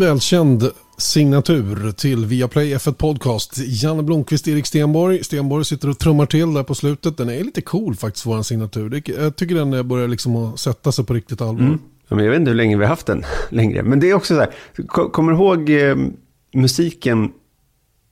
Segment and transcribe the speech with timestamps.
[0.00, 3.58] En välkänd signatur till Viaplay F1 Podcast.
[3.58, 5.24] Janne Blomqvist, Erik Stenborg.
[5.24, 7.16] Stenborg sitter och trummar till där på slutet.
[7.16, 9.02] Den är lite cool faktiskt, vår signatur.
[9.20, 11.64] Jag tycker den börjar liksom att sätta sig på riktigt allvar.
[11.64, 11.78] Mm.
[12.08, 13.82] Ja, men jag vet inte hur länge vi har haft den längre.
[13.82, 14.50] Men det är också så här,
[15.10, 15.96] kommer du ihåg eh,
[16.54, 17.32] musiken,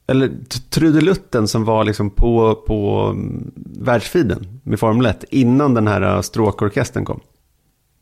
[0.06, 0.30] eller
[0.70, 3.50] trudelutten som var liksom på, på mm,
[3.80, 7.20] världsfiden med Formel 1 innan den här eh, stråkorkestern kom?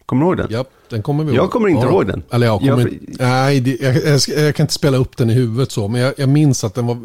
[0.06, 0.46] Kommer du ihåg den?
[0.51, 1.45] Ja, den kommer vi ihåg.
[1.45, 1.92] Jag kommer inte ja.
[1.92, 2.23] ihåg den.
[2.30, 5.30] Eller jag, kommer jag, inte, nej, det, jag, jag, jag, kan inte spela upp den
[5.30, 6.96] i huvudet så, men jag, minns att den var,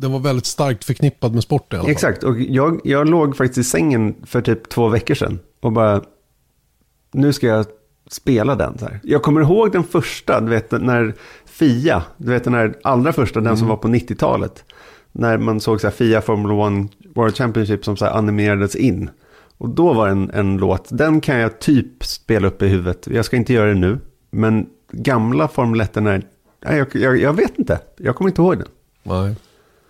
[0.00, 1.86] den var väldigt starkt förknippad med sporten.
[1.86, 6.02] Exakt, och jag, jag låg faktiskt i sängen för typ två veckor sedan och bara,
[7.12, 7.66] nu ska jag
[8.10, 8.78] spela den.
[8.78, 9.00] Så här.
[9.02, 13.40] Jag kommer ihåg den första, du vet när Fia, du vet den här allra första,
[13.40, 13.68] den som mm.
[13.68, 14.64] var på 90-talet.
[15.12, 19.10] När man såg så här, Fia Formula 1 World Championship som så animerades in.
[19.62, 23.06] Och då var det en, en låt, den kan jag typ spela upp i huvudet.
[23.10, 23.98] Jag ska inte göra det nu.
[24.30, 26.22] Men gamla Formel 1, nej,
[26.60, 27.80] jag, jag, jag vet inte.
[27.96, 28.68] Jag kommer inte ihåg den.
[29.02, 29.34] Nej.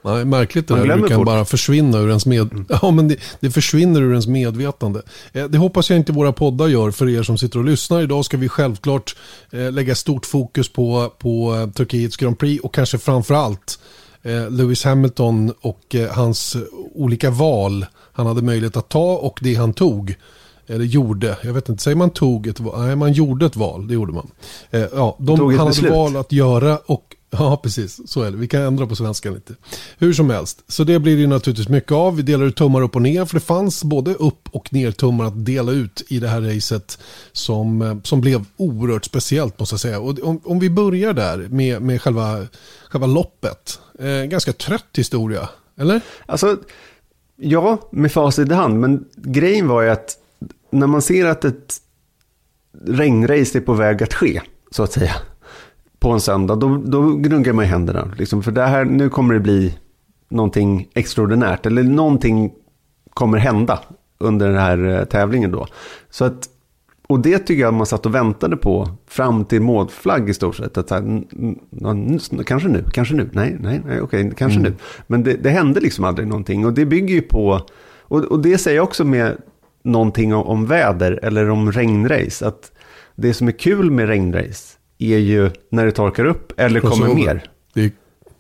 [0.05, 0.97] Nej, märkligt det där.
[0.97, 1.27] Det kan fort.
[1.27, 2.53] bara försvinna ur ens med...
[2.53, 2.67] Mm.
[2.83, 5.03] Ja, men det, det, försvinner ur ens medvetande.
[5.33, 8.03] Eh, det hoppas jag inte våra poddar gör för er som sitter och lyssnar.
[8.03, 9.17] Idag ska vi självklart
[9.51, 13.79] eh, lägga stort fokus på, på eh, Turkiets Grand Prix och kanske framför allt
[14.51, 16.57] Lewis Hamilton och hans
[16.95, 20.15] olika val han hade möjlighet att ta och det han tog.
[20.67, 22.87] Eller gjorde, jag vet inte, säger man tog ett val?
[22.87, 24.31] Nej, man gjorde ett val, det gjorde man.
[24.71, 25.93] ja, de, han hade beslut.
[25.93, 28.01] val att göra och Ja, precis.
[28.07, 28.37] Så är det.
[28.37, 29.55] Vi kan ändra på svenskan lite.
[29.99, 30.65] Hur som helst.
[30.69, 32.17] Så det blir det naturligtvis mycket av.
[32.17, 33.25] Vi delar ut tummar upp och ner.
[33.25, 36.99] För det fanns både upp och ner tummar att dela ut i det här racet.
[37.33, 40.01] Som, eh, som blev oerhört speciellt måste jag säga.
[40.01, 42.47] Och om, om vi börjar där med, med själva,
[42.89, 43.81] själva loppet.
[43.99, 45.49] Eh, ganska trött historia.
[45.77, 46.01] Eller?
[46.27, 46.57] Alltså,
[47.43, 48.81] ja, med facit i hand.
[48.81, 50.17] Men grejen var ju att
[50.71, 51.77] när man ser att ett
[52.85, 55.13] regnrace är på väg att ske, så att säga
[55.99, 58.13] på en söndag, då, då gnuggar man i händerna.
[58.19, 59.79] Liksom, för det här, nu kommer det bli
[60.29, 61.67] någonting extraordinärt.
[61.67, 62.53] Eller någonting
[63.11, 63.79] kommer hända
[64.19, 65.67] under den här eh, tävlingen då.
[66.11, 66.49] Så att,
[67.09, 70.79] och det tycker jag man satt och väntade på fram till målflagg i stort sett.
[70.79, 74.73] Att så här, kanske nu, kanske nu, nej, nej, nej okej, kanske mm.
[74.73, 74.79] nu.
[75.07, 76.67] Men det, det, hände liksom aldrig någonting.
[76.67, 77.61] Och det bygger ju på,
[78.01, 79.37] och, och det säger jag också med
[79.83, 82.47] någonting om, om väder eller om regnrace.
[82.47, 82.73] Att
[83.15, 87.45] det som är kul med regnrace är ju när det torkar upp eller kommer mer.
[87.75, 87.91] Det är,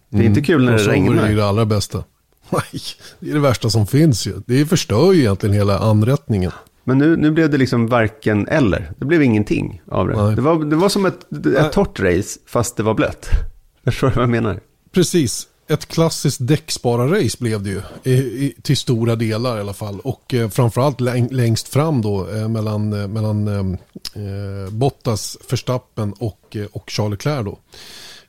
[0.09, 0.45] det är inte mm.
[0.45, 1.23] kul när det regnar.
[1.23, 2.05] Det är det allra bästa.
[2.51, 2.83] Nej,
[3.21, 4.33] det är det värsta som finns ju.
[4.47, 6.53] Det förstör ju egentligen hela anrättningen.
[6.85, 8.93] Men nu, nu blev det liksom varken eller.
[8.99, 10.35] Det blev ingenting av det.
[10.35, 13.29] Det var, det var som ett, ett torrt race fast det var blött.
[13.85, 14.61] Förstår du vad jag menar?
[14.93, 17.83] Precis ett klassiskt däckspara-race blev det ju.
[18.03, 20.01] I, i, till stora delar i alla fall.
[20.01, 23.59] Och eh, framförallt läng, längst fram då eh, mellan, eh, mellan eh,
[24.23, 27.59] eh Bottas, Verstappen och, eh, och Charles Leclerc då.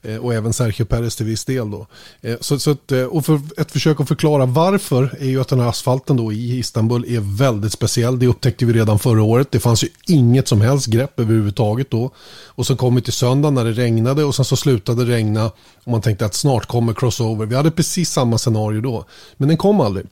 [0.03, 1.87] Eh, och även Sergio Perez till viss del då.
[2.21, 5.47] Eh, så, så att, eh, och för ett försök att förklara varför är ju att
[5.47, 8.19] den här asfalten då i Istanbul är väldigt speciell.
[8.19, 9.51] Det upptäckte vi redan förra året.
[9.51, 12.11] Det fanns ju inget som helst grepp överhuvudtaget då.
[12.47, 15.45] Och så kom vi till söndag när det regnade och sen så slutade det regna.
[15.83, 17.45] Och man tänkte att snart kommer crossover.
[17.45, 19.05] Vi hade precis samma scenario då.
[19.37, 20.05] Men den kom aldrig.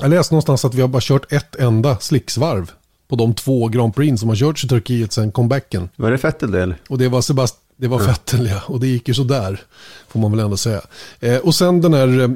[0.00, 2.70] Jag läste någonstans att vi har bara kört ett enda slicksvarv
[3.08, 5.88] på de två Grand Prix som har körts i Turkiet sedan comebacken.
[5.96, 6.76] Var det Vettel det eller?
[6.88, 9.60] Och det var Sebastian det var Vettel ja, och det gick ju sådär.
[10.08, 10.80] Får man väl ändå säga.
[11.20, 12.30] Eh, och sen den här eh,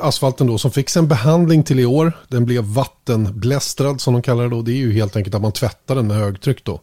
[0.00, 2.12] asfalten då som fick en behandling till i år.
[2.28, 4.62] Den blev vattenblästrad som de kallar det då.
[4.62, 6.80] Det är ju helt enkelt att man tvättar den med högtryck då.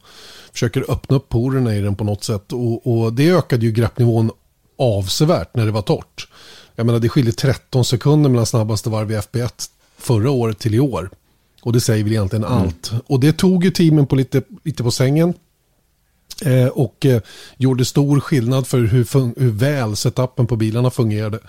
[0.52, 2.54] Försöker öppna upp porerna i den på något sätt.
[2.54, 4.32] Och, och det ökade ju greppnivån
[4.78, 6.28] avsevärt när det var torrt.
[6.76, 10.80] Jag menar det skiljer 13 sekunder mellan snabbaste varv i FP1 förra året till i
[10.80, 11.10] år.
[11.62, 12.58] Och det säger väl egentligen mm.
[12.58, 12.92] allt.
[13.08, 15.34] Och det tog ju teamen på lite, lite på sängen.
[16.46, 17.22] Eh, och eh,
[17.58, 21.40] gjorde stor skillnad för hur, hur väl setupen på bilarna fungerade.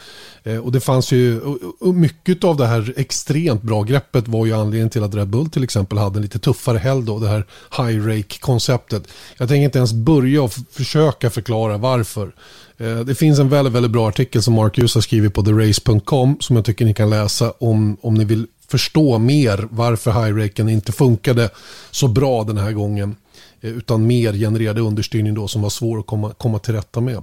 [0.42, 1.40] Eh, och det fanns ju,
[1.80, 5.50] och mycket av det här extremt bra greppet var ju anledningen till att Red Bull
[5.50, 7.46] till exempel hade en lite tuffare helg då, det här
[7.76, 9.08] high rake-konceptet.
[9.36, 12.32] Jag tänker inte ens börja och försöka förklara varför.
[12.78, 16.56] Eh, det finns en väldigt, väldigt bra artikel som Marcus har skrivit på therace.com som
[16.56, 21.50] jag tycker ni kan läsa om, om ni vill förstå mer varför high-raken inte funkade
[21.90, 23.16] så bra den här gången.
[23.60, 27.22] Eh, utan mer genererade understyrning då som var svår att komma, komma till rätta med.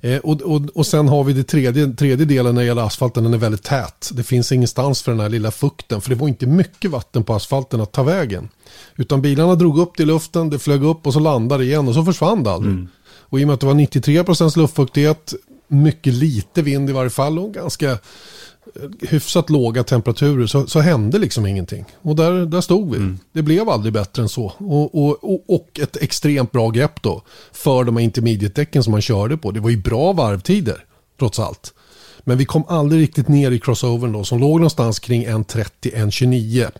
[0.00, 3.24] Eh, och, och, och sen har vi det tredje, tredje delen när det gäller asfalten,
[3.24, 4.10] den är väldigt tät.
[4.12, 7.34] Det finns ingenstans för den här lilla fukten, för det var inte mycket vatten på
[7.34, 8.48] asfalten att ta vägen.
[8.96, 11.94] Utan bilarna drog upp det i luften, det flög upp och så landade igen och
[11.94, 12.74] så försvann det aldrig.
[12.74, 12.88] Mm.
[13.02, 15.34] Och i och med att det var 93% luftfuktighet,
[15.68, 17.98] mycket lite vind i varje fall och ganska
[19.00, 21.84] hyfsat låga temperaturer så, så hände liksom ingenting.
[22.02, 22.96] Och där, där stod vi.
[22.96, 23.18] Mm.
[23.32, 24.52] Det blev aldrig bättre än så.
[24.58, 27.22] Och, och, och, ett extremt bra grepp då
[27.52, 29.50] för de här intermediate-däcken som man körde på.
[29.50, 30.84] Det var ju bra varvtider
[31.18, 31.74] trots allt.
[32.24, 36.70] Men vi kom aldrig riktigt ner i crossovern då som låg någonstans kring 1.30-1.29.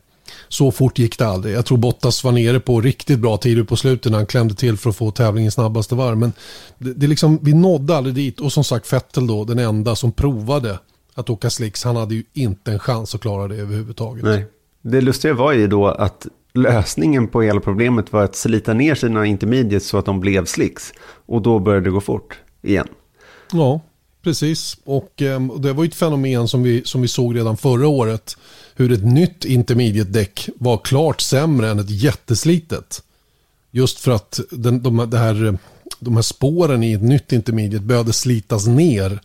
[0.49, 1.55] Så fort gick det aldrig.
[1.55, 4.77] Jag tror Bottas var nere på riktigt bra tider på slutet när han klämde till
[4.77, 6.17] för att få tävlingens snabbaste varv.
[6.17, 6.33] Men
[6.79, 8.41] det, det liksom, vi nådde aldrig dit.
[8.41, 10.79] Och som sagt Vettel då, den enda som provade
[11.21, 11.85] att åka slicks.
[11.85, 14.25] Han hade ju inte en chans att klara det överhuvudtaget.
[14.25, 14.47] Nej.
[14.83, 19.27] Det lustiga var ju då att lösningen på hela problemet var att slita ner sina
[19.27, 20.93] intermediates så att de blev slicks.
[21.27, 22.89] Och då började det gå fort igen.
[23.53, 23.81] Ja,
[24.23, 24.77] precis.
[24.85, 28.37] Och eh, det var ju ett fenomen som vi, som vi såg redan förra året.
[28.75, 33.03] Hur ett nytt intermediate-däck var klart sämre än ett jätteslitet.
[33.71, 35.59] Just för att den, de, här,
[35.99, 39.21] de här spåren i ett nytt intermediate behövde slitas ner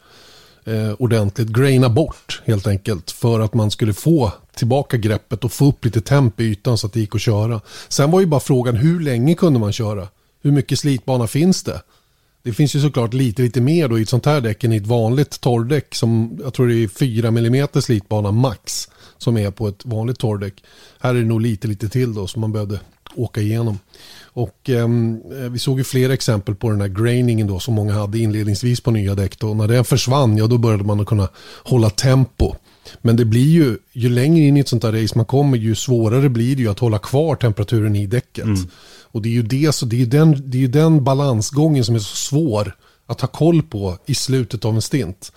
[0.66, 3.12] eh, ordentligt, graina bort helt enkelt.
[3.12, 6.88] För att man skulle få tillbaka greppet och få upp lite temp i ytan så
[6.88, 7.62] att det gick att köra.
[7.88, 10.08] Sen var ju bara frågan hur länge kunde man köra?
[10.42, 11.82] Hur mycket slitbana finns det?
[12.44, 14.78] Det finns ju såklart lite, lite mer då i ett sånt här däck än i
[14.78, 19.68] ett vanligt torrdäck som jag tror det är 4 mm slitbana max som är på
[19.68, 20.64] ett vanligt torrdäck.
[21.00, 22.80] Här är det nog lite, lite till då som man behövde
[23.16, 23.80] åka igenom.
[24.36, 24.88] Och eh,
[25.50, 28.92] vi såg ju flera exempel på den här grainingen då som många hade inledningsvis på
[28.92, 29.40] nya däck.
[29.40, 29.54] Då.
[29.54, 31.30] När den försvann, ja då började man att kunna
[31.64, 32.56] hålla tempo.
[33.02, 35.76] Men det blir ju, ju längre in i ett sånt här race man kommer, ju
[35.76, 38.44] svårare blir det ju att hålla kvar temperaturen i däcket.
[38.44, 38.68] Mm.
[39.02, 42.00] Och det är ju det, så det är den, det är den balansgången som är
[42.00, 45.32] så svår att ha koll på i slutet av en stint.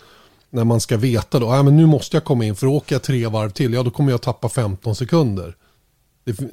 [0.50, 3.02] När man ska veta då, ja men nu måste jag komma in för åker jag
[3.02, 5.54] tre varv till, ja då kommer jag tappa 15 sekunder.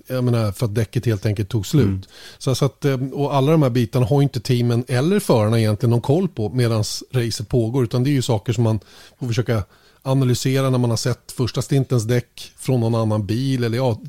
[0.08, 1.86] Jag menar, för att däcket helt enkelt tog slut.
[1.86, 2.02] Mm.
[2.38, 5.92] Så, så att, eh, och alla de här bitarna har inte teamen eller förarna egentligen
[5.92, 7.84] någon koll på medan racet pågår.
[7.84, 8.80] Utan det är ju saker som man
[9.20, 9.64] får försöka
[10.02, 13.64] analysera när man har sett första stintens däck från någon annan bil.
[13.64, 14.02] Eller ja,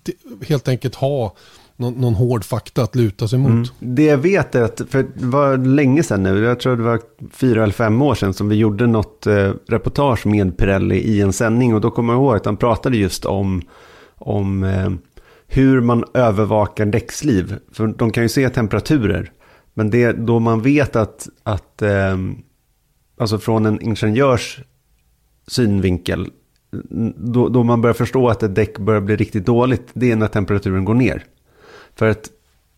[0.48, 1.36] helt enkelt ha
[1.76, 3.50] någon, någon hård fakta att luta sig mot.
[3.50, 3.66] Mm.
[3.78, 7.00] Det jag vet är att, för det var länge sedan nu, jag tror det var
[7.32, 11.32] fyra eller fem år sedan som vi gjorde något eh, reportage med Pirelli i en
[11.32, 11.74] sändning.
[11.74, 13.62] Och då kommer jag ihåg att han pratade just om,
[14.14, 14.90] om eh,
[15.48, 17.56] hur man övervakar däcksliv.
[17.72, 19.32] För de kan ju se temperaturer.
[19.74, 22.16] Men det då man vet att, att eh,
[23.18, 24.60] alltså från en ingenjörs
[25.46, 26.30] synvinkel,
[27.16, 30.28] då, då man börjar förstå att ett däck börjar bli riktigt dåligt, det är när
[30.28, 31.24] temperaturen går ner.
[31.94, 32.30] För att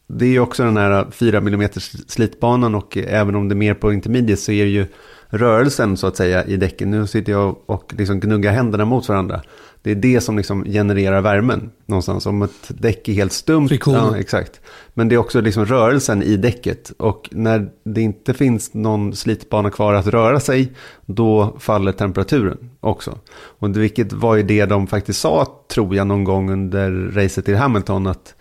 [0.07, 1.69] det är ju också den här 4 mm
[2.07, 4.87] slitbanan och även om det är mer på intermediate så är det ju
[5.29, 6.91] rörelsen så att säga i däcken.
[6.91, 9.43] Nu sitter jag och liksom gnuggar händerna mot varandra.
[9.83, 12.27] Det är det som liksom genererar värmen någonstans.
[12.27, 13.69] Om ett däck är helt stumt.
[13.87, 14.61] Ja, exakt.
[14.95, 16.93] Men det är också liksom rörelsen i däcket.
[16.97, 20.73] Och när det inte finns någon slitbana kvar att röra sig,
[21.07, 23.19] då faller temperaturen också.
[23.35, 27.45] Och det, vilket var ju det de faktiskt sa, tror jag, någon gång under racet
[27.45, 28.07] till Hamilton.
[28.07, 28.35] att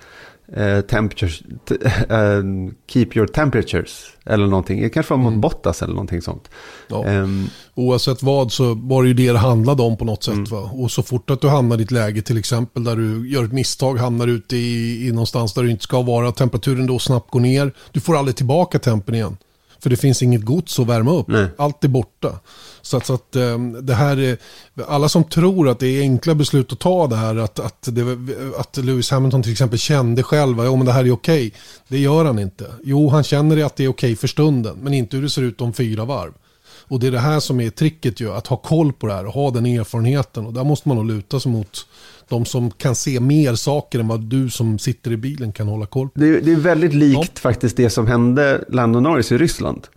[0.58, 1.42] Uh, temperatures,
[1.72, 4.82] uh, keep your temperatures eller någonting.
[4.82, 5.42] Det kanske var mot mm.
[5.42, 6.50] Bottas eller någonting sånt.
[6.88, 7.06] Ja.
[7.06, 10.34] Um, Oavsett vad så var det ju det det handlade om på något sätt.
[10.34, 10.50] Mm.
[10.52, 10.70] Va?
[10.74, 13.54] Och så fort att du hamnar i ett läge till exempel där du gör ett
[13.54, 17.40] misstag, hamnar ute i, i någonstans där du inte ska vara, temperaturen då snabbt går
[17.40, 17.72] ner.
[17.92, 19.38] Du får aldrig tillbaka tempen igen.
[19.79, 21.27] För det finns inget gods att värma upp.
[21.27, 21.48] Nej.
[21.57, 22.39] Allt är borta.
[22.81, 24.38] Så att, så att ehm, det här är,
[24.88, 28.17] alla som tror att det är enkla beslut att ta det här, att, att, det,
[28.57, 31.53] att Lewis Hamilton till exempel kände själv, att det här är okej.
[31.88, 32.72] Det gör han inte.
[32.84, 35.62] Jo, han känner att det är okej för stunden, men inte hur det ser ut
[35.62, 36.34] om fyra varv.
[36.88, 39.25] Och det är det här som är tricket ju, att ha koll på det här
[39.25, 40.46] och ha den erfarenheten.
[40.46, 41.88] Och där måste man nog luta sig mot
[42.29, 45.86] de som kan se mer saker än vad du som sitter i bilen kan hålla
[45.86, 46.20] koll på.
[46.20, 47.41] Det är, det är väldigt likt ja.
[47.41, 49.88] faktiskt det som hände Lando Norris i Ryssland.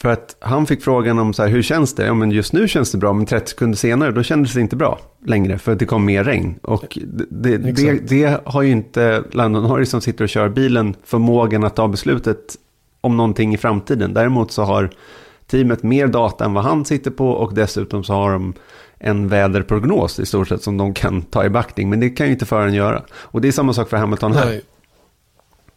[0.00, 2.06] För att han fick frågan om så här, hur känns det?
[2.06, 4.76] Ja, men just nu känns det bra, men 30 sekunder senare då kändes det inte
[4.76, 6.54] bra längre för att det kom mer regn.
[6.62, 6.98] Och
[7.30, 11.76] det, det, det har ju inte Lando Norris som sitter och kör bilen förmågan att
[11.76, 12.56] ta beslutet
[13.00, 14.14] om någonting i framtiden.
[14.14, 14.90] Däremot så har
[15.50, 18.54] teamet mer data än vad han sitter på och dessutom så har de
[18.98, 21.90] en väderprognos i stort sett som de kan ta i backning.
[21.90, 23.02] Men det kan ju inte föraren göra.
[23.10, 24.46] Och det är samma sak för Hamilton här.
[24.46, 24.62] Nej.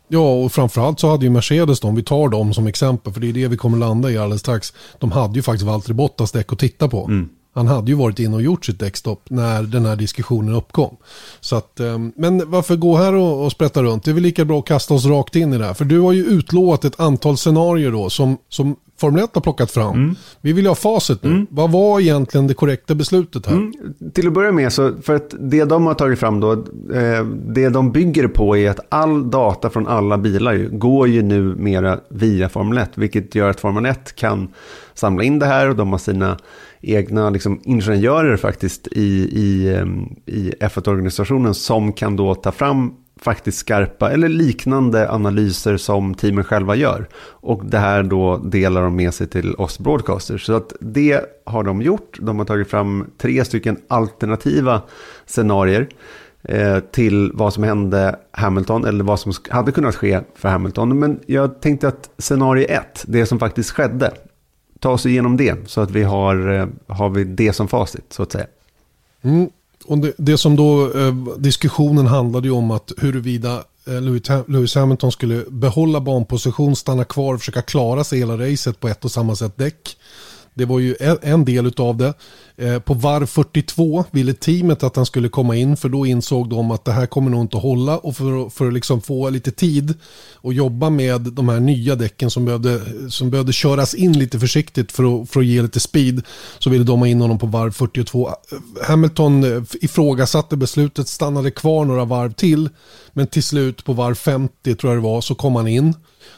[0.08, 3.30] Ja, och framförallt så hade ju Mercedes, om vi tar dem som exempel, för det
[3.30, 4.74] är det vi kommer landa i alldeles strax.
[5.00, 7.06] De hade ju faktiskt Valtteri Bottas däck att titta på.
[7.06, 7.30] Mm.
[7.54, 10.98] Han hade ju varit inne och gjort sitt däckstopp när den här diskussionen uppkom.
[11.40, 14.04] Så att, ehm, men varför gå här och, och sprätta runt?
[14.04, 15.74] Det är väl lika bra att kasta oss rakt in i det här.
[15.74, 19.72] För du har ju utlovat ett antal scenarier då som, som Formel 1 har plockat
[19.72, 19.96] fram.
[19.96, 20.15] Mm.
[20.41, 21.29] Vi vill ha facit nu.
[21.29, 21.48] Mm.
[21.50, 23.53] Vad var egentligen det korrekta beslutet här?
[23.53, 23.74] Mm.
[24.13, 26.51] Till att börja med, så för att det de har tagit fram då,
[26.93, 31.41] eh, det de bygger på är att all data från alla bilar går ju nu
[31.41, 34.53] mera via Formel 1, vilket gör att Formel 1 kan
[34.93, 36.38] samla in det här och de har sina
[36.81, 39.77] egna liksom, ingenjörer faktiskt i, i,
[40.25, 42.93] i F1-organisationen som kan då ta fram
[43.24, 47.08] faktiskt skarpa eller liknande analyser som teamen själva gör.
[47.24, 50.46] Och det här då delar de med sig till oss broadcasters.
[50.46, 52.18] Så att det har de gjort.
[52.22, 54.82] De har tagit fram tre stycken alternativa
[55.25, 55.90] scenarier
[56.44, 61.00] eh, till vad som hände Hamilton eller vad som hade kunnat ske för Hamilton.
[61.00, 64.12] Men jag tänkte att scenario ett, det som faktiskt skedde,
[64.80, 68.24] ta oss igenom det så att vi har, eh, har vi det som facit så
[68.24, 68.48] att säga.
[69.22, 69.50] Mm.
[69.86, 74.02] Och det, det, som då eh, diskussionen handlade ju om att huruvida eh,
[74.48, 79.06] Lewis Hamilton skulle behålla banposition, stanna kvar och försöka klara sig hela racet på ett
[79.06, 79.98] och samma sätt däck.
[80.53, 82.13] Det var ju en del av det.
[82.58, 86.72] Eh, på varv 42 ville teamet att han skulle komma in för då insåg de
[86.72, 89.51] att det här kommer nog inte att hålla och för, för att liksom få lite
[89.51, 89.93] tid
[90.36, 94.91] och jobba med de här nya däcken som behövde, som behövde köras in lite försiktigt
[94.91, 96.22] för att, för att ge lite speed
[96.60, 98.29] så ville de ha in honom på varv 42.
[98.88, 102.70] Hamilton eh, ifrågasatte beslutet, stannade kvar några varv till
[103.13, 105.93] men till slut på varv 50 tror jag det var så kom han in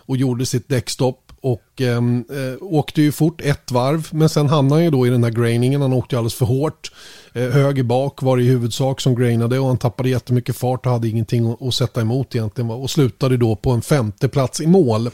[0.06, 4.76] och gjorde sitt däckstopp och ehm, eh, åkte ju fort ett varv, men sen hamnade
[4.76, 5.82] han ju då i den här grainingen.
[5.82, 6.92] Han åkte alldeles för hårt.
[7.34, 10.92] Eh, höger bak var det i huvudsak som grainade och han tappade jättemycket fart och
[10.92, 12.70] hade ingenting att, att sätta emot egentligen.
[12.72, 15.10] Och slutade då på en femte plats i mål.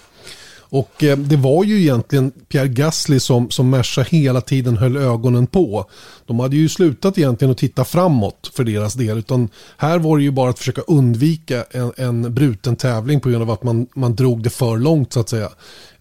[0.72, 5.48] Och eh, det var ju egentligen Pierre Gasly som, som Merca hela tiden höll ögonen
[5.48, 5.86] på.
[6.26, 9.18] De hade ju slutat egentligen att titta framåt för deras del.
[9.18, 13.44] Utan här var det ju bara att försöka undvika en, en bruten tävling på grund
[13.44, 15.50] av att man, man drog det för långt så att säga.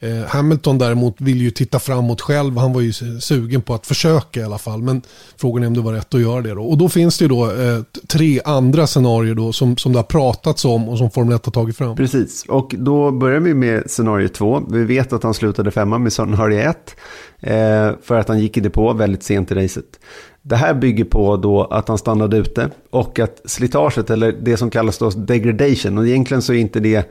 [0.00, 2.56] Eh, Hamilton däremot vill ju titta framåt själv.
[2.56, 4.82] Han var ju sugen på att försöka i alla fall.
[4.82, 5.02] Men
[5.36, 6.62] frågan är om det var rätt att göra det då.
[6.62, 10.04] Och då finns det ju då eh, tre andra scenarier då som, som det har
[10.04, 11.96] pratats om och som Formel 1 har tagit fram.
[11.96, 14.62] Precis, och då börjar vi med scenario två.
[14.70, 16.96] Vi vet att han slutade femma med scenario ett.
[17.40, 20.00] Eh, för att han gick i depå väldigt sent i racet.
[20.42, 24.70] Det här bygger på då att han stannade ute och att slitaget, eller det som
[24.70, 27.10] kallas då degradation, och egentligen så är inte det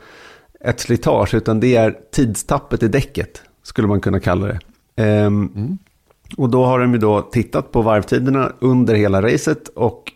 [0.64, 4.58] ett slitage, utan det är tidstappet i däcket, skulle man kunna kalla det.
[5.02, 5.78] Um, mm.
[6.36, 10.12] Och då har de ju då tittat på varvtiderna under hela racet och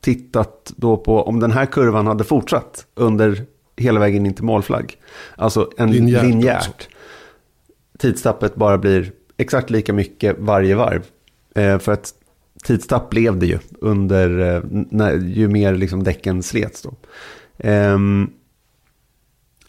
[0.00, 3.46] tittat då på om den här kurvan hade fortsatt under
[3.76, 4.96] hela vägen in till målflagg.
[5.36, 6.22] Alltså en linjärt.
[6.22, 6.88] linjärt.
[7.98, 11.02] Tidstappet bara blir exakt lika mycket varje varv.
[11.54, 12.14] Eh, för att
[12.64, 16.94] tidstapp blev det ju under, eh, när, ju mer liksom däcken slets då.
[17.68, 17.98] Eh,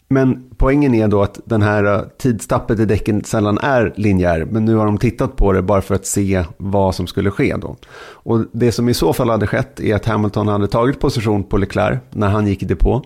[0.08, 4.44] men poängen är då att den här eh, tidstappet i däcken sällan är linjär.
[4.50, 7.56] Men nu har de tittat på det bara för att se vad som skulle ske
[7.56, 7.76] då.
[7.98, 11.56] Och det som i så fall hade skett är att Hamilton hade tagit position på
[11.56, 13.02] Leclerc när han gick i depå.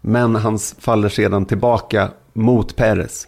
[0.00, 3.26] Men han faller sedan tillbaka mot Perez.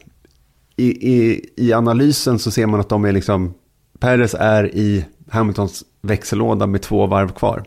[0.76, 3.54] I, i, I analysen så ser man att de är liksom,
[3.98, 7.64] Perez är i Hamiltons växellåda med två varv kvar.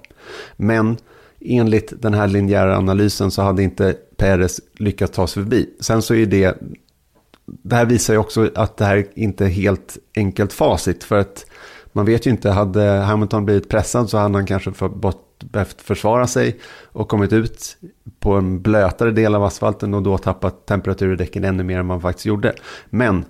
[0.55, 0.97] Men
[1.45, 5.69] enligt den här linjära analysen så hade inte Peres lyckats ta sig förbi.
[5.79, 6.57] Sen så är det,
[7.45, 11.03] det här visar ju också att det här inte är helt enkelt facit.
[11.03, 11.45] För att
[11.93, 14.71] man vet ju inte, hade Hamilton blivit pressad så hade han kanske
[15.43, 17.77] behövt försvara sig och kommit ut
[18.19, 21.85] på en blötare del av asfalten och då tappat temperatur i däcken ännu mer än
[21.85, 22.53] man faktiskt gjorde.
[22.89, 23.25] Men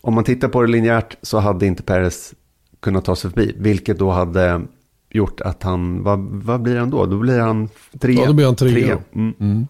[0.00, 2.34] om man tittar på det linjärt så hade inte Perez
[2.80, 4.62] kunnat ta sig förbi, vilket då hade
[5.10, 7.06] gjort att han, vad, vad blir han då?
[7.06, 7.68] Då blir han
[8.00, 8.12] tre.
[8.12, 8.70] Ja, då blir han tre.
[8.70, 8.96] tre.
[9.14, 9.34] Mm.
[9.40, 9.66] Mm.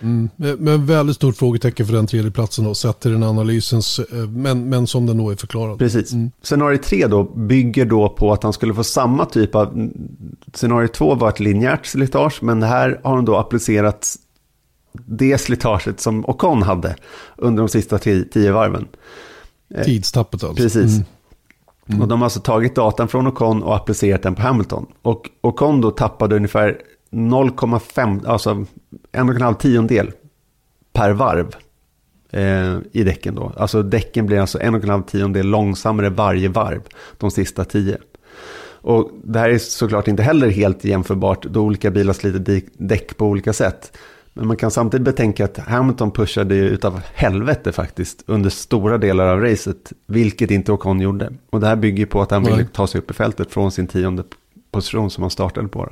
[0.00, 0.28] Mm.
[0.58, 4.68] Men väldigt stort frågetecken för den tredje platsen då, sett till den analysens, eh, men,
[4.68, 5.78] men som den då är förklarad.
[5.78, 6.12] Precis.
[6.12, 6.30] Mm.
[6.42, 9.90] Scenario 3 då bygger då på att han skulle få samma typ av,
[10.54, 14.16] scenario 2 var ett linjärt slitage, men det här har han då applicerat
[14.92, 16.96] det slitaget som Ocon hade
[17.36, 18.88] under de sista tio, tio varven.
[19.74, 20.62] Eh, Tidstappet alltså.
[20.62, 20.94] Precis.
[20.94, 21.04] Mm.
[21.88, 22.02] Mm.
[22.02, 24.86] Och de har alltså tagit datan från Ocon och applicerat den på Hamilton.
[25.02, 26.80] Och Ocon då tappade ungefär
[27.10, 28.64] 0,5, alltså
[29.12, 30.12] en och en halv tiondel
[30.92, 31.56] per varv
[32.30, 33.52] eh, i däcken då.
[33.56, 36.82] Alltså däcken blir alltså en och en halv tiondel långsammare varje varv
[37.18, 37.98] de sista tio.
[38.80, 43.26] Och det här är såklart inte heller helt jämförbart då olika bilar sliter däck på
[43.26, 43.98] olika sätt.
[44.38, 49.40] Men man kan samtidigt betänka att Hamilton pushade utav helvete faktiskt under stora delar av
[49.40, 51.32] racet, vilket inte Ocon gjorde.
[51.50, 53.86] Och det här bygger på att han ville ta sig upp i fältet från sin
[53.86, 54.22] tionde
[54.70, 55.88] position som han startade på.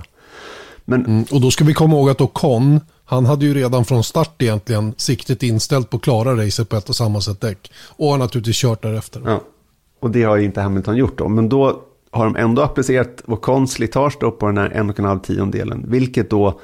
[0.84, 4.04] Men, mm, och då ska vi komma ihåg att Ocon, han hade ju redan från
[4.04, 7.72] start egentligen siktet inställt på att klara racet på ett och samma sätt däck.
[7.96, 9.22] Och har naturligtvis kört därefter.
[9.24, 9.40] Ja,
[10.00, 11.28] och det har ju inte Hamilton gjort då.
[11.28, 15.18] Men då har de ändå applicerat Ocons slitage på den här en och en halv
[15.18, 15.84] tiondelen.
[15.88, 16.60] Vilket då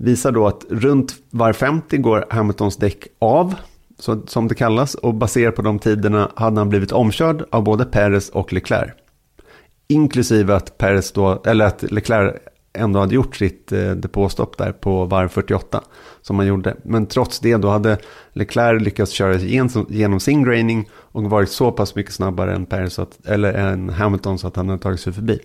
[0.00, 3.54] visar då att runt var 50 går Hamiltons däck av,
[3.98, 4.94] så, som det kallas.
[4.94, 8.90] Och baserat på de tiderna hade han blivit omkörd av både Perez och Leclerc.
[9.88, 12.36] Inklusive att Perez då, eller att Leclerc
[12.72, 15.84] ändå hade gjort sitt eh, depåstopp där på varv 48
[16.22, 16.76] som han gjorde.
[16.82, 17.98] Men trots det då hade
[18.32, 22.98] Leclerc lyckats köra genom, genom sin graining och varit så pass mycket snabbare än, Paris
[22.98, 25.40] att, eller än Hamilton så att han hade tagit sig förbi.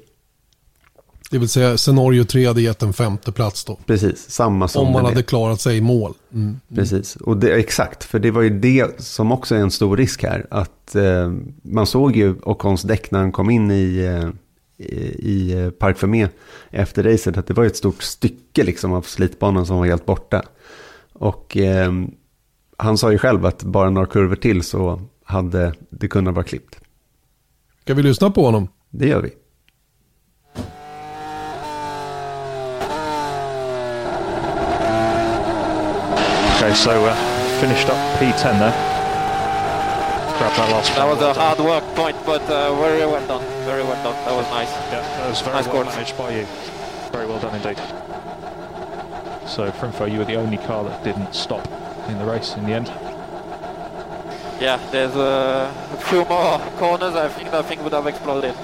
[1.29, 3.79] Det vill säga scenario 3 hade gett en femte plats då.
[3.85, 6.13] Precis, samma som Om man hade klarat sig i mål.
[6.33, 6.45] Mm.
[6.45, 6.59] mm.
[6.75, 10.23] Precis, och det, exakt, för det var ju det som också är en stor risk
[10.23, 10.45] här.
[10.49, 14.29] Att eh, man såg ju Ocons däck när han kom in i, eh,
[15.05, 16.27] i Park Fermé
[16.69, 20.43] efter racet att det var ett stort stycke liksom av slitbanan som var helt borta.
[21.13, 21.91] Och eh,
[22.77, 26.79] han sa ju själv att bara några kurvor till så hade det kunnat vara klippt.
[27.81, 28.67] Ska vi lyssna på honom?
[28.89, 29.31] Det gör vi.
[36.65, 37.13] Okay, so uh,
[37.61, 38.71] finished up P10 there.
[40.39, 43.43] Grab that last That was a hard work point, but uh, very well done.
[43.65, 44.15] Very well done.
[44.25, 44.71] That was nice.
[44.91, 45.95] Yeah, that was very nice well course.
[45.95, 46.45] managed by you.
[47.11, 47.77] Very well done indeed.
[49.47, 51.67] So, Frimfo, you were the only car that didn't stop
[52.09, 52.87] in the race in the end.
[54.59, 57.13] Yeah, there's uh, a few more corners.
[57.13, 58.55] I think that thing would have exploded.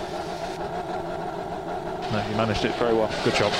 [2.11, 3.13] No, you managed it very well.
[3.23, 3.53] Good job.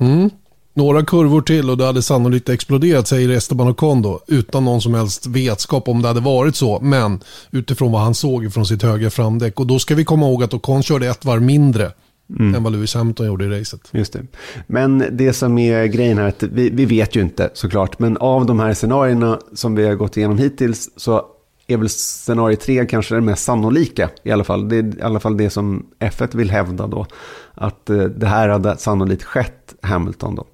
[0.00, 0.41] Mm.
[0.74, 4.94] Några kurvor till och det hade sannolikt exploderat, säger Esteban Ocon då, utan någon som
[4.94, 9.10] helst vetskap om det hade varit så, men utifrån vad han såg från sitt högra
[9.10, 9.60] framdäck.
[9.60, 11.92] Och då ska vi komma ihåg att Ocon körde ett varv mindre
[12.38, 12.54] mm.
[12.54, 13.80] än vad Lewis Hamilton gjorde i racet.
[13.90, 14.26] Just det.
[14.66, 18.46] Men det som är grejen här, att vi, vi vet ju inte såklart, men av
[18.46, 21.26] de här scenarierna som vi har gått igenom hittills så
[21.66, 24.68] är väl scenario 3 kanske det mest sannolika i alla fall.
[24.68, 27.06] Det är i alla fall det som F1 vill hävda då.
[27.54, 30.46] Att eh, det här hade sannolikt skett Hamilton då.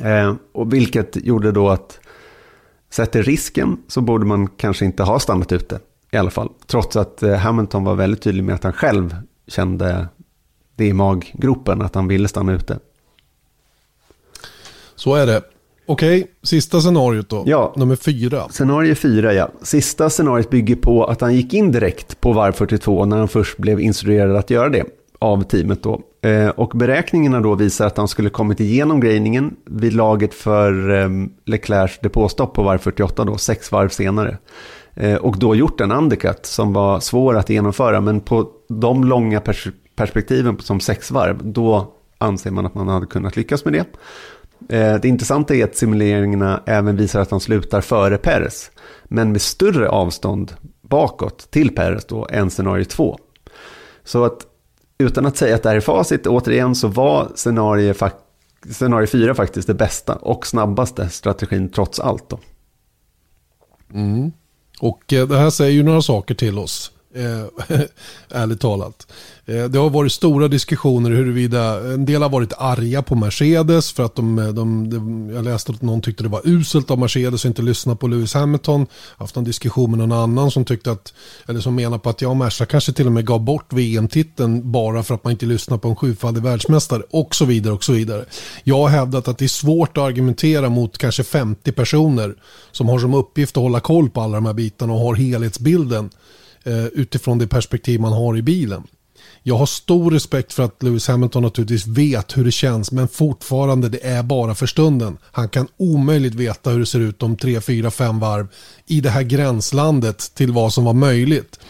[0.00, 2.00] Eh, och vilket gjorde då att
[2.90, 5.78] sett till risken så borde man kanske inte ha stannat ute
[6.10, 6.48] i alla fall.
[6.66, 9.16] Trots att eh, Hamilton var väldigt tydlig med att han själv
[9.46, 10.06] kände
[10.76, 12.78] det i maggropen, att han ville stanna ute.
[14.94, 15.42] Så är det.
[15.86, 17.42] Okej, sista scenariot då.
[17.46, 17.74] Ja.
[17.76, 18.48] Nummer fyra.
[18.48, 19.50] Scenario fyra, ja.
[19.62, 23.58] Sista scenariot bygger på att han gick in direkt på varv 42 när han först
[23.58, 24.84] blev instruerad att göra det
[25.22, 26.00] av teamet då.
[26.22, 31.30] Eh, och beräkningarna då visar att han skulle kommit igenom grejningen vid laget för ehm,
[31.44, 34.38] Leclercs depåstopp på varv 48 då, sex varv senare.
[34.94, 39.40] Eh, och då gjort en undercut som var svår att genomföra, men på de långa
[39.40, 43.86] pers perspektiven som sex varv, då anser man att man hade kunnat lyckas med det.
[44.76, 48.70] Eh, det intressanta är att simuleringarna även visar att han slutar före Perez,
[49.04, 53.18] men med större avstånd bakåt till Perez då än scenario 2.
[54.04, 54.46] Så att
[55.02, 57.94] utan att säga att det här är facit, återigen så var scenario,
[58.70, 62.28] scenario 4 faktiskt det bästa och snabbaste strategin trots allt.
[62.28, 62.38] Då.
[63.94, 64.32] Mm.
[64.80, 67.78] Och eh, det här säger ju några saker till oss, eh,
[68.28, 69.06] ärligt talat.
[69.46, 73.92] Eh, det har varit stora diskussioner huruvida eh, en del har varit arga på Mercedes
[73.92, 76.98] för att de, eh, de, de, jag läste att någon tyckte det var uselt av
[76.98, 78.86] Mercedes att inte lyssna på Lewis Hamilton.
[79.16, 81.14] Haft en diskussion med någon annan som tyckte att,
[81.48, 85.02] eller som menar på att ja, Merca kanske till och med gav bort VM-titeln bara
[85.02, 88.24] för att man inte lyssnar på en sjufaldig världsmästare och så vidare och så vidare.
[88.64, 92.34] Jag har hävdat att det är svårt att argumentera mot kanske 50 personer
[92.72, 96.04] som har som uppgift att hålla koll på alla de här bitarna och har helhetsbilden
[96.04, 96.10] eh,
[96.64, 98.82] Eh, utifrån det perspektiv man har i bilen.
[99.42, 103.88] Jag har stor respekt för att Lewis Hamilton naturligtvis vet hur det känns men fortfarande
[103.88, 105.18] det är bara för stunden.
[105.32, 108.46] Han kan omöjligt veta hur det ser ut om 3, 4, 5 varv
[108.86, 111.60] i det här gränslandet till vad som var möjligt.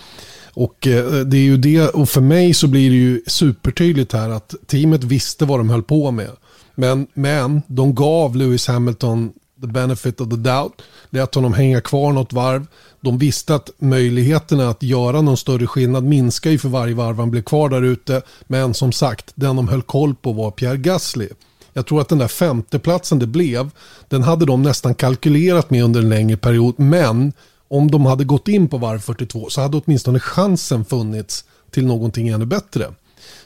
[0.54, 4.30] Och eh, det är ju det, och för mig så blir det ju supertydligt här
[4.30, 6.30] att teamet visste vad de höll på med.
[6.74, 10.82] Men, men de gav Lewis Hamilton the benefit of the doubt.
[11.10, 12.66] Lät honom hänga kvar något varv.
[13.00, 17.30] De visste att möjligheterna att göra någon större skillnad minskar ju för varje varv han
[17.30, 18.22] blev kvar där ute.
[18.46, 21.28] Men som sagt, den de höll koll på var Pierre Gasly.
[21.72, 23.70] Jag tror att den där femteplatsen det blev,
[24.08, 26.74] den hade de nästan kalkylerat med under en längre period.
[26.78, 27.32] Men
[27.68, 32.28] om de hade gått in på varv 42 så hade åtminstone chansen funnits till någonting
[32.28, 32.86] ännu bättre.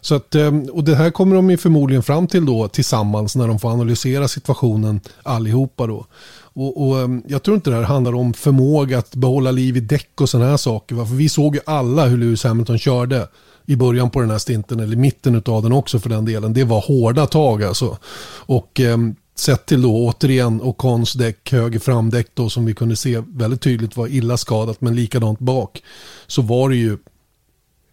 [0.00, 3.48] Så att, eh, och det här kommer de ju förmodligen fram till då tillsammans när
[3.48, 6.06] de får analysera situationen allihopa då.
[6.38, 9.80] Och, och, eh, jag tror inte det här handlar om förmåga att behålla liv i
[9.80, 10.96] däck och sådana här saker.
[10.96, 13.28] För vi såg ju alla hur Lewis Hamilton körde
[13.66, 16.64] i början på den här stinten, eller mitten av den också för den delen, det
[16.64, 17.98] var hårda tag alltså.
[18.46, 18.98] Och eh,
[19.34, 23.96] sett till då återigen Ocons däck, höger framdäck då som vi kunde se väldigt tydligt
[23.96, 25.82] var illa skadat, men likadant bak,
[26.26, 26.98] så var det ju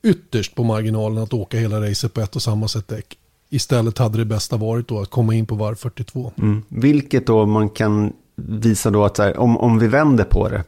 [0.03, 3.17] ytterst på marginalen att åka hela racet på ett och samma sätt däck.
[3.49, 6.31] Istället hade det bästa varit då att komma in på varv 42.
[6.37, 6.63] Mm.
[6.67, 10.63] Vilket då man kan visa då att här, om, om vi vänder på det.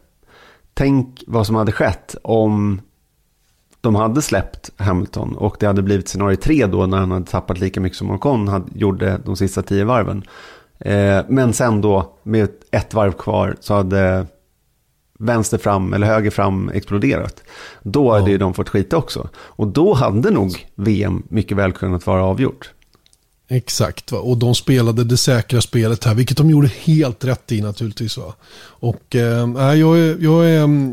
[0.74, 2.82] Tänk vad som hade skett om
[3.82, 7.60] de hade släppt Hamilton och det hade blivit scenario 3 då när han hade tappat
[7.60, 10.24] lika mycket som Ocon hade, gjorde de sista tio varven.
[10.80, 14.28] Eh, men sen då med ett varv kvar så hade
[15.20, 17.44] vänster fram eller höger fram exploderat.
[17.84, 19.30] Då hade ju de fått skita också.
[19.36, 22.72] Och då hade nog VM mycket väl kunnat vara avgjort.
[23.48, 24.20] Exakt, va?
[24.20, 28.18] och de spelade det säkra spelet här, vilket de gjorde helt rätt i naturligtvis.
[28.18, 28.34] Va?
[28.60, 30.46] Och eh, jag, jag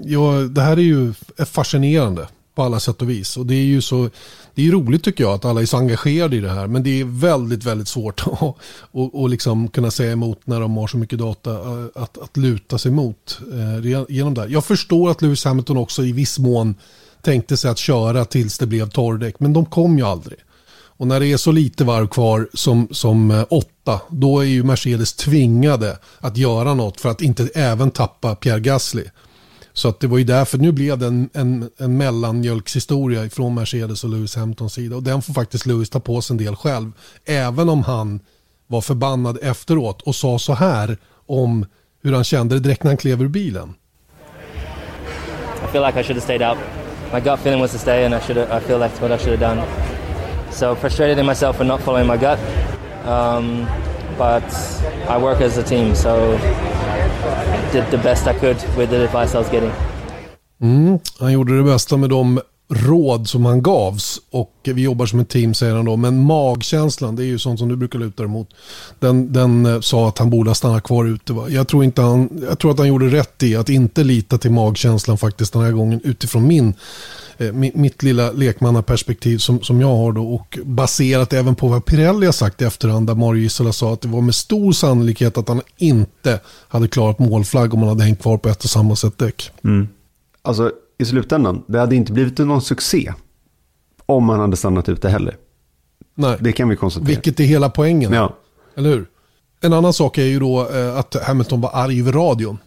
[0.04, 1.12] jag, det här är ju
[1.46, 3.36] fascinerande på alla sätt och vis.
[3.36, 4.10] Och det är ju så,
[4.54, 6.66] det är roligt tycker jag att alla är så engagerade i det här.
[6.66, 8.56] Men det är väldigt, väldigt svårt att
[8.90, 12.36] och, och liksom kunna säga emot när de har så mycket data eh, att, att
[12.36, 14.48] luta sig mot eh, genom det här.
[14.48, 16.74] Jag förstår att Lewis Hamilton också i viss mån
[17.22, 19.40] tänkte sig att köra tills det blev torrdäck.
[19.40, 20.38] Men de kom ju aldrig.
[21.02, 24.62] Och när det är så lite varv kvar som, som eh, åtta, då är ju
[24.62, 29.04] Mercedes tvingade att göra något för att inte även tappa Pierre Gasly.
[29.72, 34.04] Så att det var ju därför, nu blev det en, en, en mellanmjölkshistoria från Mercedes
[34.04, 34.96] och Lewis Hamiltons sida.
[34.96, 36.92] Och den får faktiskt Lewis ta på sig en del själv.
[37.24, 38.20] Även om han
[38.66, 41.66] var förbannad efteråt och sa så här om
[42.02, 43.74] hur han kände det direkt när han klev ur bilen.
[45.64, 46.58] I feel like I should have stayed out.
[47.12, 49.40] My gut feeling was to stay and I should I feel like what I should
[49.40, 49.66] have done.
[50.50, 52.38] So frustrated in myself for not following my gut.
[53.06, 53.66] Um,
[54.18, 54.44] but
[55.08, 56.38] I work as a team so
[57.72, 59.70] did the best I could with the advice I was getting.
[60.60, 65.20] Mm, han gjorde det bästa med de råd som han gavs och vi jobbar som
[65.20, 65.96] ett team säger han då.
[65.96, 68.48] Men magkänslan, det är ju sånt som du brukar luta dig mot.
[69.00, 71.32] Den, den eh, sa att han borde ha stannat kvar ute.
[71.32, 71.48] Va?
[71.48, 74.52] Jag, tror inte han, jag tror att han gjorde rätt i att inte lita till
[74.52, 76.74] magkänslan faktiskt den här gången utifrån min
[77.38, 82.26] Eh, mitt lilla lekmannaperspektiv som, som jag har då och baserat även på vad Pirelli
[82.26, 85.48] har sagt i efterhand där Mario Isola sa att det var med stor sannolikhet att
[85.48, 89.18] han inte hade klarat målflagg om han hade hängt kvar på ett och samma sätt
[89.18, 89.50] däck.
[89.64, 89.88] Mm.
[90.42, 93.12] Alltså i slutändan, det hade inte blivit någon succé
[94.06, 95.36] om han hade stannat ute heller.
[96.14, 96.36] Nej.
[96.40, 97.08] Det kan vi konstatera.
[97.08, 98.12] Vilket är hela poängen.
[98.12, 98.36] Ja.
[98.76, 99.06] Eller hur?
[99.60, 102.58] En annan sak är ju då eh, att Hamilton var arg över radion.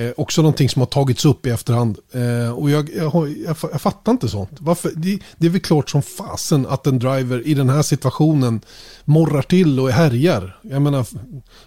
[0.00, 1.98] Eh, också någonting som har tagits upp i efterhand.
[2.12, 4.50] Eh, och jag, jag, jag, jag, fattar inte sånt.
[4.58, 4.90] Varför?
[4.96, 8.60] Det, det, är väl klart som fasen att en driver i den här situationen
[9.04, 10.58] morrar till och härjar.
[10.62, 11.06] Jag menar,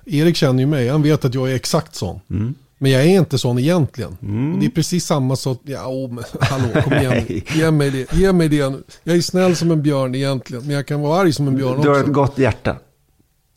[0.06, 2.20] Erik känner ju mig, han vet att jag är exakt sån.
[2.30, 2.54] Mm.
[2.78, 4.18] Men jag är inte sån egentligen.
[4.22, 4.60] Mm.
[4.60, 5.62] det är precis samma sak.
[5.64, 7.42] Ja, oh, men, hallå, kom igen.
[7.56, 8.14] Ge mig det.
[8.14, 8.74] Ge mig det.
[9.04, 10.66] Jag är snäll som en björn egentligen.
[10.66, 11.84] Men jag kan vara arg som en björn också.
[11.84, 12.78] Du har ett gott hjärta.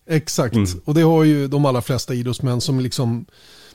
[0.09, 0.55] Exakt.
[0.55, 0.69] Mm.
[0.85, 3.27] Och det har ju de allra flesta idrottsmän som liksom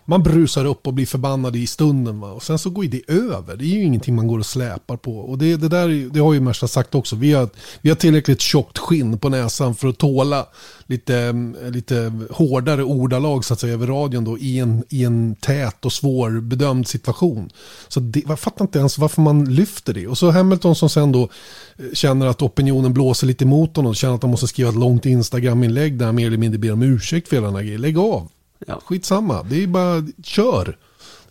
[0.05, 2.19] man brusar upp och blir förbannad i stunden.
[2.19, 2.31] Va?
[2.31, 3.55] Och sen så går det över.
[3.55, 5.17] Det är ju ingenting man går och släpar på.
[5.17, 7.15] Och det, det där det har ju Mersa sagt också.
[7.15, 7.49] Vi har,
[7.81, 10.45] vi har tillräckligt tjockt skinn på näsan för att tåla
[10.85, 11.33] lite,
[11.71, 15.93] lite hårdare ordalag så att säga över radion då i en, i en tät och
[15.93, 17.49] svårbedömd situation.
[17.87, 20.07] Så det, jag fattar inte ens varför man lyfter det.
[20.07, 21.29] Och så Hamilton som sen då
[21.77, 24.75] eh, känner att opinionen blåser lite emot honom och känner att han måste skriva ett
[24.75, 27.81] långt Instagram-inlägg där han mer eller mindre ber om ursäkt för hela den här grejen.
[27.81, 28.29] Lägg av.
[28.67, 28.81] Ja.
[28.85, 30.77] Skitsamma, det är bara kör.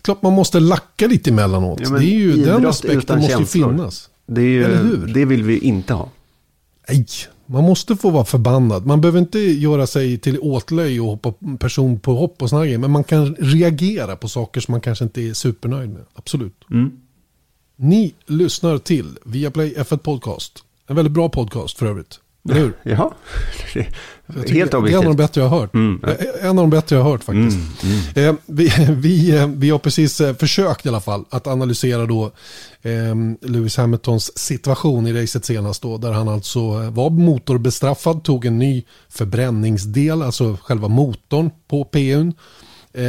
[0.02, 1.80] Klart man måste lacka lite emellanåt.
[1.82, 4.10] Ja, det är ju, den aspekten måste ju finnas.
[4.26, 6.10] Det, är ju, det vill vi inte ha.
[6.88, 7.06] Nej,
[7.46, 8.86] man måste få vara förbannad.
[8.86, 12.78] Man behöver inte göra sig till åtlöj och hoppa person på hopp och sådana grejer.
[12.78, 16.04] Men man kan reagera på saker som man kanske inte är supernöjd med.
[16.14, 16.64] Absolut.
[16.70, 16.92] Mm.
[17.76, 20.64] Ni lyssnar till Viaplay F1 Podcast.
[20.86, 22.20] En väldigt bra podcast för övrigt.
[22.48, 22.76] Eller hur?
[22.82, 23.14] Ja,
[24.48, 24.84] helt objektivt.
[24.84, 25.74] Det är en av de bättre jag har hört.
[25.74, 26.00] Mm.
[26.40, 27.56] En av de bättre jag har hört faktiskt.
[27.82, 28.00] Mm.
[28.14, 28.28] Mm.
[28.28, 32.32] Eh, vi, vi, eh, vi har precis eh, försökt i alla fall att analysera då
[32.82, 35.98] eh, Lewis Hamiltons situation i racet senast då.
[35.98, 42.34] Där han alltså var motorbestraffad, tog en ny förbränningsdel, alltså själva motorn på PUn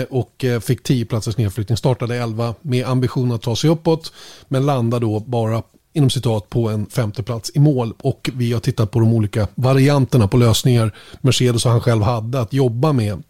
[0.09, 1.77] och fick 10 platsers nedflyttning.
[1.77, 4.13] Startade 11 med ambition att ta sig uppåt
[4.47, 8.91] men landade då bara inom citat på en femteplats i mål och vi har tittat
[8.91, 13.23] på de olika varianterna på lösningar Mercedes och han själv hade att jobba med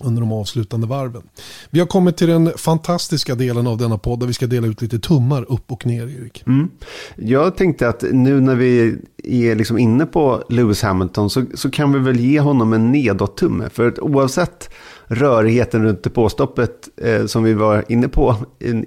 [0.00, 1.22] under de avslutande varven.
[1.70, 4.82] Vi har kommit till den fantastiska delen av denna podd där vi ska dela ut
[4.82, 6.42] lite tummar upp och ner, Erik.
[6.46, 6.70] Mm.
[7.16, 11.92] Jag tänkte att nu när vi är liksom inne på Lewis Hamilton så, så kan
[11.92, 13.68] vi väl ge honom en nedåt-tumme.
[13.70, 14.70] För att oavsett
[15.06, 18.36] rörigheten runt depåstoppet eh, som vi var inne på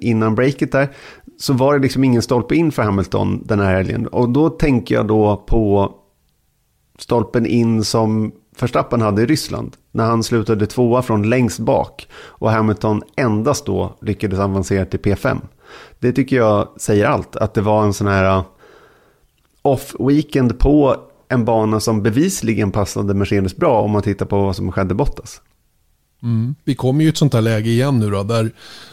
[0.00, 0.88] innan breaket där,
[1.38, 4.06] så var det liksom ingen stolpe in för Hamilton den här helgen.
[4.06, 5.94] Och då tänker jag då på
[6.98, 9.76] stolpen in som Verstappen hade i Ryssland.
[9.92, 15.40] När han slutade tvåa från längst bak och Hamilton endast då lyckades avancera till P5.
[15.98, 17.36] Det tycker jag säger allt.
[17.36, 18.44] Att det var en sån här uh,
[19.62, 20.96] off-weekend på
[21.28, 25.40] en bana som bevisligen passade Mercedes bra om man tittar på vad som skedde Bottas.
[26.22, 26.54] Mm.
[26.64, 28.50] Vi kommer ju i ett sånt här läge igen nu då, där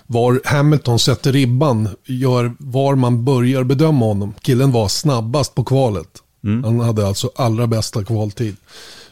[0.08, 4.34] var Hamilton sätter ribban, gör var man börjar bedöma honom.
[4.42, 6.08] Killen var snabbast på kvalet.
[6.44, 6.64] Mm.
[6.64, 8.56] Han hade alltså allra bästa kvaltid.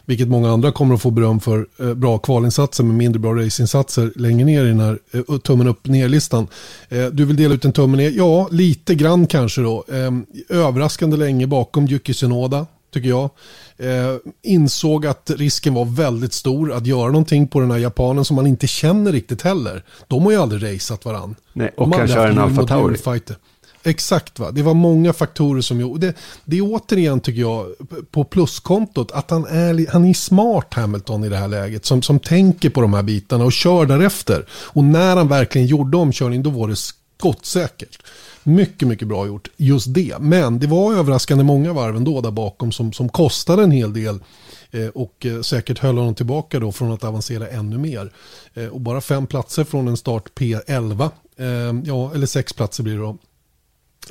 [0.06, 1.66] Vilket många andra kommer att få beröm för.
[1.80, 5.86] Eh, bra kvalinsatser med mindre bra racinsatser längre ner i den här eh, tummen upp
[5.86, 6.46] ner-listan.
[6.88, 8.10] Eh, du vill dela ut en tummen ner?
[8.10, 9.84] Ja, lite grann kanske då.
[9.92, 13.30] Ehm, överraskande länge bakom Yuki Tsunoda, tycker jag.
[14.42, 18.46] insåg att risken var väldigt stor att göra någonting på den här japanen som man
[18.46, 19.84] inte känner riktigt heller.
[20.08, 21.34] De har ju aldrig raceat varann.
[21.52, 22.98] Nej, och kanske är en Alfa Tauri.
[23.86, 24.50] Exakt, va?
[24.50, 26.06] det var många faktorer som gjorde.
[26.06, 27.66] Det, det är återigen tycker jag
[28.10, 31.84] på pluskontot att han är, han är smart Hamilton i det här läget.
[31.84, 34.46] Som, som tänker på de här bitarna och kör därefter.
[34.50, 36.76] Och när han verkligen gjorde omkörning då var det
[37.18, 38.02] skottsäkert.
[38.42, 40.16] Mycket, mycket bra gjort just det.
[40.20, 44.20] Men det var överraskande många varv ändå där bakom som, som kostade en hel del.
[44.70, 48.12] Eh, och eh, säkert höll honom tillbaka då från att avancera ännu mer.
[48.54, 51.10] Eh, och bara fem platser från en start P11.
[51.36, 51.46] Eh,
[51.84, 53.18] ja, eller sex platser blir det då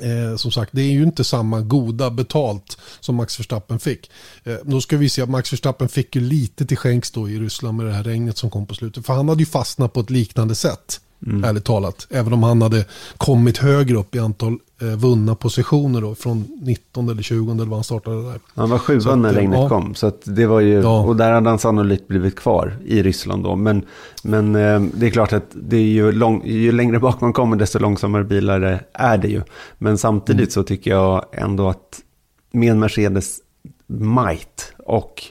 [0.00, 4.10] Eh, som sagt, det är ju inte samma goda betalt som Max Verstappen fick.
[4.44, 7.38] Eh, då ska vi se att Max Verstappen fick ju lite till skänks då i
[7.38, 9.06] Ryssland med det här regnet som kom på slutet.
[9.06, 11.00] För han hade ju fastnat på ett liknande sätt.
[11.26, 11.44] Mm.
[11.44, 12.06] Ärligt talat.
[12.10, 12.84] Även om han hade
[13.16, 16.14] kommit högre upp i antal eh, vunna positioner då.
[16.14, 18.40] Från 19 eller 20 eller vad han startade där.
[18.54, 19.68] Han var sjua när regnet ja.
[19.68, 19.94] kom.
[19.94, 21.00] Så det var ju, ja.
[21.00, 23.56] Och där hade han sannolikt blivit kvar i Ryssland då.
[23.56, 23.84] Men,
[24.22, 27.56] men eh, det är klart att det är ju, lång, ju längre bak man kommer
[27.56, 29.42] desto långsammare bilar är det ju.
[29.78, 30.50] Men samtidigt mm.
[30.50, 32.00] så tycker jag ändå att
[32.52, 33.38] med en Mercedes
[33.86, 35.22] might och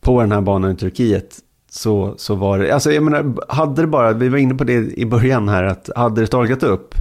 [0.00, 1.38] på den här banan i Turkiet
[1.74, 4.98] så, så var det, alltså jag menar, hade det bara, vi var inne på det
[4.98, 6.94] i början här, att hade det torkat upp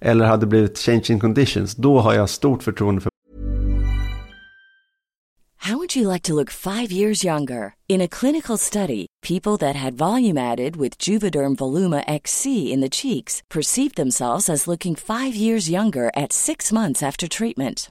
[0.00, 3.12] eller hade det blivit changing conditions, då har jag stort förtroende för
[5.56, 7.74] How would you like to look five years younger?
[7.88, 12.88] In a clinical study, people that had volume added with Juvederm Voluma XC in the
[12.88, 17.90] cheeks perceived themselves as looking five years younger at six months after treatment.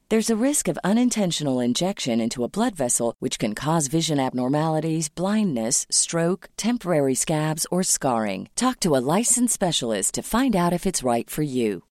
[0.11, 5.15] There's a risk of unintentional injection into a blood vessel, which can cause vision abnormalities,
[5.15, 8.49] blindness, stroke, temporary scabs, or scarring.
[8.55, 11.81] Talk to a licensed specialist to find out if it's right for you.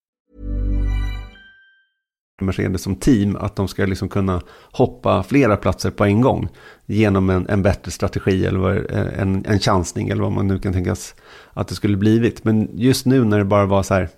[2.41, 6.49] Mercedes som team att de ska liksom kunna hoppa flera platser på en gång
[6.87, 11.15] genom en, en bättre strategi eller en, en chansning eller vad man nu kan tänkas
[11.53, 12.45] att det skulle blivit.
[12.45, 14.09] Men just nu när det bara var så här,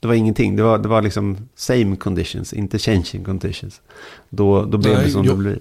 [0.00, 3.80] det var ingenting, det var, det var liksom same conditions, inte changing conditions.
[4.30, 5.58] Då, då blev Nej, det som jag, det blev.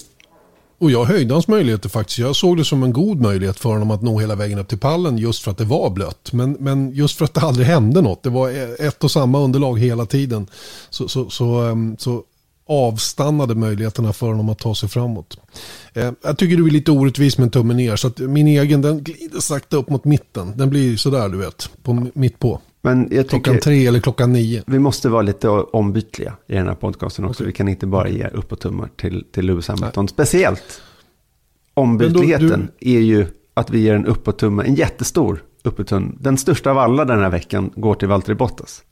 [0.79, 2.19] Och jag höjde hans möjligheter faktiskt.
[2.19, 4.77] Jag såg det som en god möjlighet för honom att nå hela vägen upp till
[4.77, 6.33] pallen just för att det var blött.
[6.33, 8.23] Men, men just för att det aldrig hände något.
[8.23, 8.49] Det var
[8.81, 10.47] ett och samma underlag hela tiden.
[10.89, 12.23] Så, så, så, ehm, så
[12.69, 15.37] avstannade möjligheterna för honom att ta sig framåt.
[15.93, 17.95] Eh, jag tycker du är lite orättvis med en tumme ner.
[17.95, 20.53] Så att min egen den glider sakta upp mot mitten.
[20.57, 22.61] Den blir sådär du vet, på, mitt på.
[22.81, 24.63] Men jag tycker, klockan tre eller klockan nio.
[24.67, 27.43] Vi måste vara lite ombytliga i den här podcasten också.
[27.43, 27.47] Okay.
[27.47, 30.05] Vi kan inte bara ge upp och tummar till, till Lewis Hamilton.
[30.05, 30.09] Nej.
[30.09, 30.81] Speciellt
[31.73, 32.95] ombytligheten du...
[32.95, 36.15] är ju att vi ger en upp och tumme, en jättestor upp och tumme.
[36.19, 38.83] Den största av alla den här veckan går till Valtteri Bottas.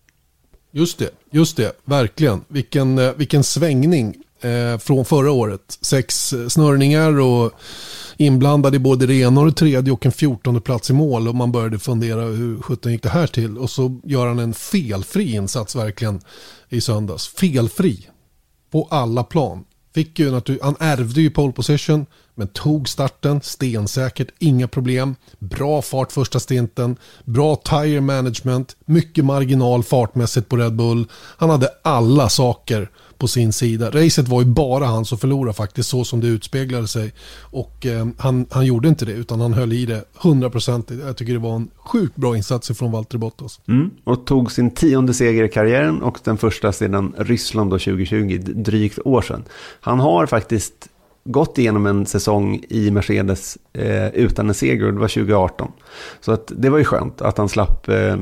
[0.72, 2.42] Just det, just det, verkligen.
[2.48, 5.78] Vilken, eh, vilken svängning eh, från förra året.
[5.82, 7.52] Sex eh, snörningar och
[8.18, 11.28] inblandad i både det ena och det tredje och en fjortonde plats i mål.
[11.28, 13.58] Och man började fundera hur sjutton gick det här till?
[13.58, 16.22] Och så gör han en felfri insats verkligen
[16.70, 17.28] i söndags.
[17.28, 18.08] Felfri
[18.72, 19.64] på alla plan.
[19.94, 25.16] Fick ju han ärvde ju pole position men tog starten stensäkert, inga problem.
[25.40, 31.06] Bra fart första stinten, bra tire management, mycket marginal fartmässigt på Red Bull.
[31.12, 33.90] Han hade alla saker på sin sida.
[33.90, 37.14] Racet var ju bara han som förlorade faktiskt, så som det utspeglade sig.
[37.42, 41.06] Och eh, han, han gjorde inte det, utan han höll i det 100%.
[41.06, 43.60] Jag tycker det var en sjukt bra insats från Valtteri Bottas.
[43.68, 48.40] Mm, och tog sin tionde seger i karriären och den första sedan Ryssland då 2020,
[48.46, 49.44] drygt år sedan.
[49.82, 50.90] Han har faktiskt
[51.24, 55.72] gått igenom en säsong i Mercedes eh, utan en seger och det var 2018.
[56.22, 58.18] Så att det var ju skönt att han slapp eh,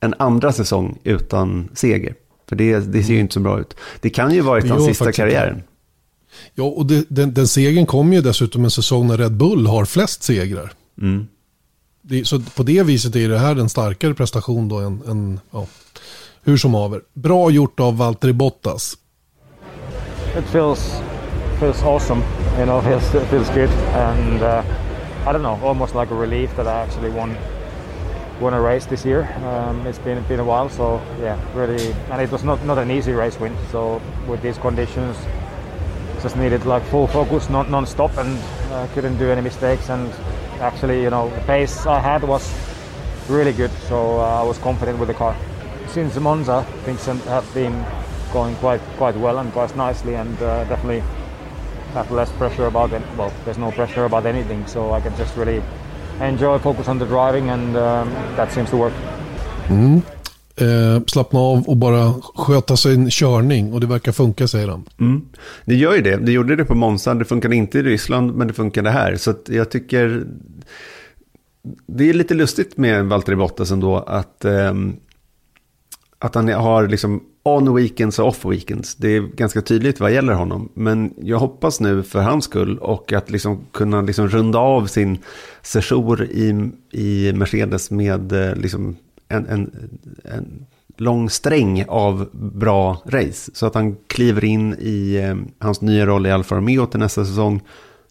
[0.00, 2.14] en andra säsong utan seger.
[2.48, 3.76] För det, det ser ju inte så bra ut.
[4.00, 5.62] Det kan ju varit hans sista karriären.
[6.54, 9.84] Ja, och det, den, den segern kommer ju dessutom en säsong när Red Bull har
[9.84, 10.72] flest segrar.
[11.02, 11.26] Mm.
[12.02, 15.66] Det, så på det viset är det här en starkare prestation då än, än ja,
[16.42, 17.02] hur som haver.
[17.12, 18.98] Bra gjort av Valtteri Bottas.
[20.38, 21.00] It feels
[21.60, 22.22] feels awesome,
[22.58, 24.62] you know, feels feels good, and uh,
[25.26, 27.36] I don't know, almost like a relief that I actually won
[28.40, 29.22] won a race this year.
[29.44, 32.90] Um, it's been been a while, so yeah, really, and it was not not an
[32.90, 33.56] easy race win.
[33.70, 35.16] So with these conditions,
[36.22, 38.38] just needed like full focus, non non-stop, and
[38.72, 39.90] uh, couldn't do any mistakes.
[39.90, 40.12] And
[40.60, 42.44] actually, you know, the pace I had was
[43.28, 45.36] really good, so uh, I was confident with the car.
[45.88, 47.84] Since Monza, things have been
[48.32, 51.02] going quite quite well and quite nicely, and uh, definitely
[51.94, 53.02] have less pressure about it.
[53.16, 55.62] Well, there's no pressure about anything, so I can just really
[56.20, 58.92] enjoy, focus on the driving and um, that seems to work.
[59.68, 60.02] Mm.
[60.56, 64.84] Eh, slappna av och bara sköta sin körning och det verkar funka säger han.
[65.00, 65.22] Mm.
[65.64, 66.16] Det gör ju det.
[66.16, 67.14] Det gjorde det på Monza.
[67.14, 69.16] Det funkade inte i Ryssland men det funkade här.
[69.16, 70.26] Så jag tycker
[71.86, 74.74] det är lite lustigt med Valtteri Bottas ändå att, eh,
[76.18, 78.94] att han har liksom on weekends och off weekends.
[78.94, 80.68] Det är ganska tydligt vad gäller honom.
[80.74, 85.18] Men jag hoppas nu för hans skull och att liksom kunna liksom runda av sin
[85.62, 88.96] sejour i, i Mercedes med eh, liksom
[89.28, 89.90] en, en,
[90.24, 93.50] en lång sträng av bra race.
[93.54, 97.24] Så att han kliver in i eh, hans nya roll i Alfa Romeo till nästa
[97.24, 97.60] säsong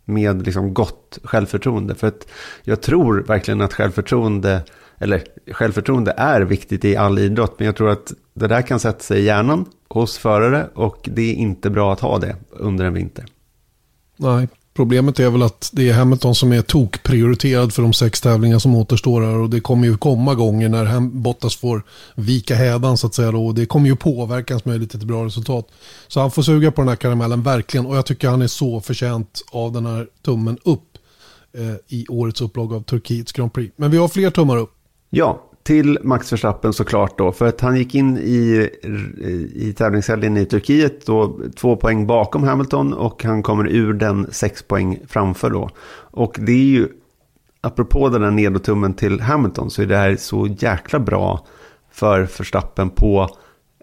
[0.05, 1.95] med liksom gott självförtroende.
[1.95, 2.27] För att
[2.63, 4.61] jag tror verkligen att självförtroende
[4.97, 8.99] eller självförtroende är viktigt i all idrott, men jag tror att det där kan sätta
[8.99, 12.93] sig i hjärnan hos förare och det är inte bra att ha det under en
[12.93, 13.25] vinter.
[14.17, 18.59] Nej, problemet är väl att det är Hamilton som är tokprioriterad för de sex tävlingar
[18.59, 21.83] som återstår här och det kommer ju komma gånger när Bottas får
[22.15, 25.25] vika hädan så att säga då och det kommer ju påverka hans möjlighet till bra
[25.25, 25.67] resultat.
[26.07, 28.81] Så han får suga på den här karamellen verkligen och jag tycker han är så
[28.81, 30.97] förtjänt av den här tummen upp
[31.57, 33.73] eh, i årets upplaga av Turkiets Grand Prix.
[33.77, 34.74] Men vi har fler tummar upp.
[35.15, 37.31] Ja, till Max Verstappen såklart då.
[37.31, 38.69] För att han gick in i,
[39.53, 44.63] i tävlingshelgen i Turkiet då två poäng bakom Hamilton och han kommer ur den sex
[44.63, 45.69] poäng framför då.
[46.11, 46.87] Och det är ju,
[47.61, 51.45] apropå den där nedotummen till Hamilton så är det här så jäkla bra
[51.91, 53.29] för Verstappen på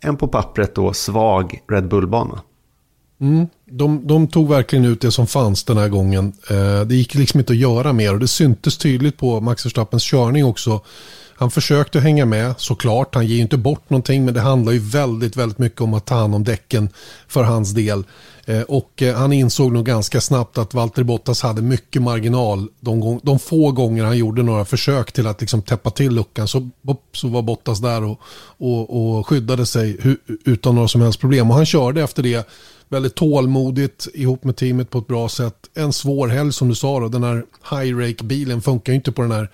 [0.02, 2.40] en på pappret då svag Red Bull-bana.
[3.20, 3.46] Mm.
[3.74, 6.32] De, de, tog verkligen ut det som fanns den här gången.
[6.50, 10.02] Eh, det gick liksom inte att göra mer och det syntes tydligt på Max Verstappens
[10.02, 10.80] körning också.
[11.42, 13.14] Han försökte hänga med såklart.
[13.14, 16.06] Han ger ju inte bort någonting men det handlar ju väldigt, väldigt mycket om att
[16.06, 16.88] ta hand om däcken
[17.28, 18.04] för hans del.
[18.44, 22.68] Eh, och eh, han insåg nog ganska snabbt att Valtteri Bottas hade mycket marginal.
[22.80, 26.68] De, de få gånger han gjorde några försök till att liksom täppa till luckan så,
[27.12, 28.20] så var Bottas där och,
[28.58, 31.50] och, och skyddade sig utan några som helst problem.
[31.50, 32.48] Och han körde efter det
[32.92, 35.54] väldigt tålmodigt ihop med teamet på ett bra sätt.
[35.74, 39.12] En svår helg som du sa då, den här high rake bilen funkar ju inte
[39.12, 39.50] på den här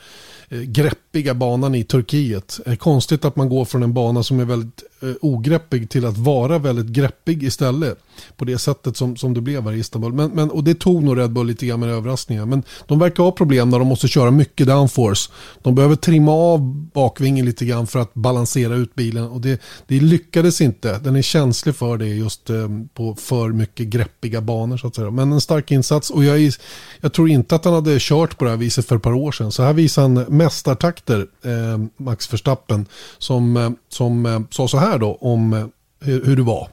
[0.49, 2.61] eh, greppiga banan i Turkiet.
[2.65, 6.05] Det är konstigt att man går från en bana som är väldigt Eh, ogreppig till
[6.05, 7.99] att vara väldigt greppig istället.
[8.37, 10.13] På det sättet som, som det blev här i Istanbul.
[10.13, 12.47] Men, men, och det tog nog Red Bull lite grann med överraskningar.
[12.47, 15.31] Men de verkar ha problem när de måste köra mycket downforce.
[15.63, 16.61] De behöver trimma av
[16.95, 19.25] bakvingen lite grann för att balansera ut bilen.
[19.25, 20.99] Och det, det lyckades inte.
[20.99, 25.11] Den är känslig för det just eh, på för mycket greppiga banor så att säga.
[25.11, 26.55] Men en stark insats och jag, är,
[27.01, 29.33] jag tror inte att han hade kört på det här viset för ett par år
[29.33, 29.53] sedan.
[29.53, 32.87] Så här visar han mästartakter, eh, Max Verstappen,
[33.19, 35.67] som, eh, som eh, sa så här då om eh,
[36.07, 36.69] hur, hur det var.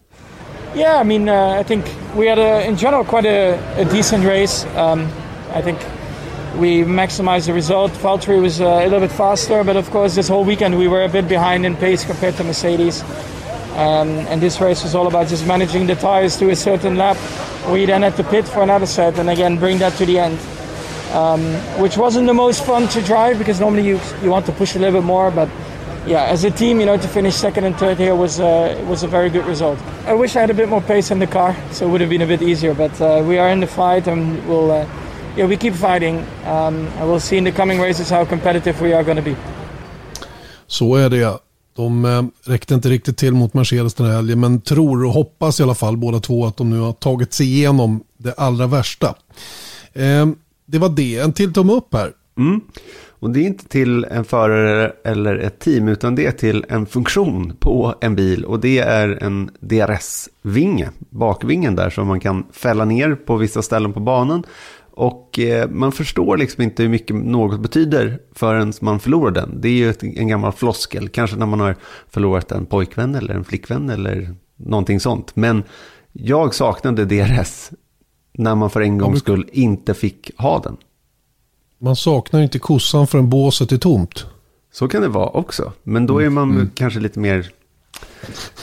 [0.76, 1.86] Yeah, I mean, uh, I think
[2.18, 4.66] we had, a, in general, quite a, a decent race.
[4.76, 5.08] Um,
[5.54, 5.80] I think
[6.58, 7.92] we maximized the result.
[7.94, 11.04] Valtteri was uh, a little bit faster, but of course, this whole weekend we were
[11.04, 13.04] a bit behind in pace compared to Mercedes.
[13.76, 17.18] Um, and this race was all about just managing the tires to a certain lap.
[17.70, 20.40] We then had to pit for another set and again bring that to the end,
[21.14, 21.42] um,
[21.82, 24.80] which wasn't the most fun to drive because normally you you want to push a
[24.80, 25.50] little bit more, but
[26.08, 29.04] yeah, as a team, you know, to finish second and third here was uh, was
[29.04, 29.80] a very good result.
[30.06, 32.10] I wish I had a bit more pace in the car, so it would have
[32.10, 32.74] been a bit easier.
[32.74, 34.86] But uh, we are in the fight, and we'll uh,
[35.38, 36.20] yeah we keep fighting.
[36.46, 39.36] Um, and we'll see in the coming races how competitive we are going to be.
[40.68, 41.40] Så är det.
[41.76, 45.60] De eh, räckte inte riktigt till mot Mercedes den här helgen, men tror och hoppas
[45.60, 49.16] i alla fall båda två att de nu har tagit sig igenom det allra värsta.
[49.94, 50.28] Eh,
[50.66, 52.14] det var det, en till tumme upp här.
[52.38, 52.62] Mm.
[53.26, 56.86] Och det är inte till en förare eller ett team utan det är till en
[56.86, 62.86] funktion på en bil och det är en DRS-vinge, bakvingen där som man kan fälla
[62.86, 64.44] ner på vissa ställen på banan.
[64.92, 69.62] Och eh, man förstår liksom inte hur mycket något betyder förrän man förlorar den.
[69.62, 71.76] Det är ju en gammal floskel, kanske när man har
[72.10, 75.36] förlorat en pojkvän eller en flickvän eller någonting sånt.
[75.36, 75.64] Men
[76.14, 77.72] jag saknade DRS
[78.34, 80.78] när man för en gångs skull inte fick ha den.
[81.80, 84.26] Man saknar inte kossan förrän båset är tomt.
[84.74, 85.74] Så kan det vara också.
[85.84, 86.72] Men då är man mm.
[86.76, 87.52] kanske lite mer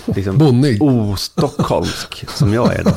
[0.04, 0.82] liksom, Bonnig.
[0.82, 2.84] ostockholmsk som jag är.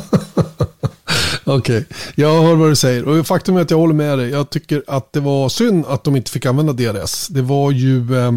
[1.44, 1.84] Okej, okay.
[2.16, 3.06] jag hör vad du säger.
[3.08, 4.30] Och faktum är att jag håller med dig.
[4.30, 7.28] Jag tycker att det var synd att de inte fick använda DRS.
[7.28, 8.18] Det var ju...
[8.18, 8.32] Eh,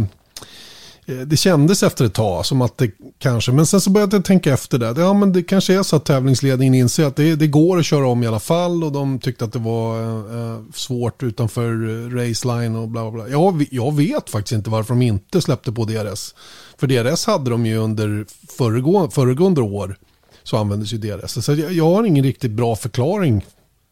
[1.09, 4.25] Eh, det kändes efter ett tag som att det kanske, men sen så började jag
[4.25, 4.95] tänka efter det.
[5.01, 8.07] Ja, men det kanske är så att tävlingsledningen inser att det, det går att köra
[8.07, 12.77] om i alla fall och de tyckte att det var eh, svårt utanför eh, raceline
[12.77, 13.29] och bla bla bla.
[13.29, 16.35] Jag, jag vet faktiskt inte varför de inte släppte på DRS.
[16.79, 18.27] För DRS hade de ju under
[18.59, 19.97] föregående, föregående år
[20.43, 21.45] så användes ju DRS.
[21.45, 23.45] Så jag, jag har ingen riktigt bra förklaring.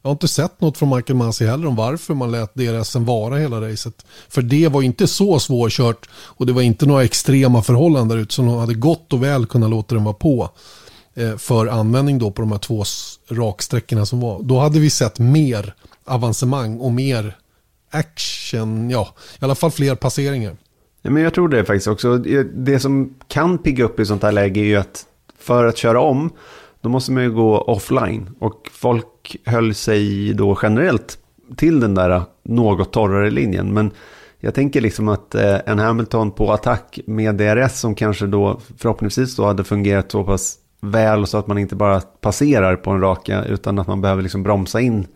[0.07, 3.37] Jag har inte sett något från Michael Masi heller om varför man lät DRSen vara
[3.37, 4.07] hela racet.
[4.29, 8.35] För det var inte så svårkört och det var inte några extrema förhållanden där ute
[8.35, 10.51] som de hade gott och väl kunnat låta den vara på
[11.15, 12.85] eh, för användning då på de här två
[13.29, 14.43] raksträckorna som var.
[14.43, 17.37] Då hade vi sett mer avancemang och mer
[17.91, 20.57] action, ja, i alla fall fler passeringar.
[21.03, 22.19] Ja, men jag tror det faktiskt också.
[22.55, 25.07] Det som kan pigga upp i sånt här läge är ju att
[25.39, 26.31] för att köra om,
[26.81, 28.31] då måste man ju gå offline.
[28.39, 29.07] Och folk
[29.45, 31.19] höll sig då generellt
[31.57, 33.75] till den där något torrare linjen.
[33.75, 33.91] Men
[34.41, 39.37] jag tänker liksom att eh, en Hamilton på attack med DRS som kanske då förhoppningsvis
[39.37, 43.45] då hade fungerat så pass väl så att man inte bara passerar på en raka
[43.45, 45.07] utan att man behöver liksom bromsa in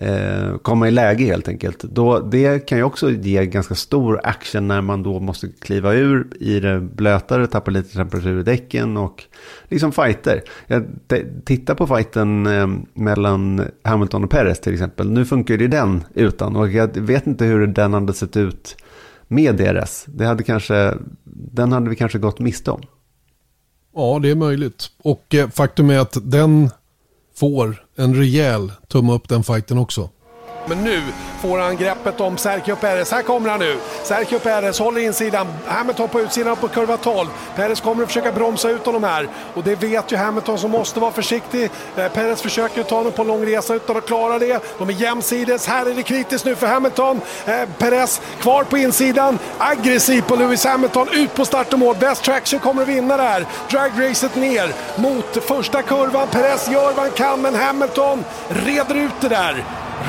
[0.00, 1.82] eh, komma i läge helt enkelt.
[1.82, 6.26] Då, det kan ju också ge ganska stor action när man då måste kliva ur
[6.40, 9.24] i det blötare, tappa lite temperatur i däcken och
[9.68, 10.42] liksom fighter.
[10.66, 10.86] Jag
[11.44, 15.10] tittar på fighten eh, mellan Hamilton och Perez till exempel.
[15.10, 18.76] Nu funkar ju den utan och jag vet inte hur den hade sett ut
[19.28, 20.04] med DRS.
[20.06, 20.94] Det hade kanske,
[21.52, 22.82] den hade vi kanske gått miste om.
[23.94, 24.86] Ja, det är möjligt.
[25.02, 26.70] Och eh, faktum är att den
[27.38, 30.10] får en rejäl tumme upp den fighten också.
[30.68, 31.02] Men nu
[31.42, 33.12] får han greppet om Sergio Perez.
[33.12, 33.78] Här kommer han nu.
[34.02, 35.46] Sergio Perez håller insidan.
[35.66, 37.28] Hamilton på utsidan på kurva 12.
[37.56, 39.28] Perez kommer att försöka bromsa ut honom här.
[39.54, 41.70] Och det vet ju Hamilton som måste vara försiktig.
[41.96, 44.62] Eh, Perez försöker ta honom på lång resa utan att klara det.
[44.78, 45.66] De är jämsides.
[45.66, 47.20] Här är det kritiskt nu för Hamilton.
[47.46, 49.38] Eh, Perez kvar på insidan.
[49.58, 51.08] Aggressiv på Lewis Hamilton.
[51.12, 51.96] Ut på start och mål.
[52.00, 53.46] Best Traction kommer att vinna där.
[53.70, 56.28] Dragracet ner mot första kurvan.
[56.28, 59.64] Perez gör vad han kan men Hamilton reder ut det där.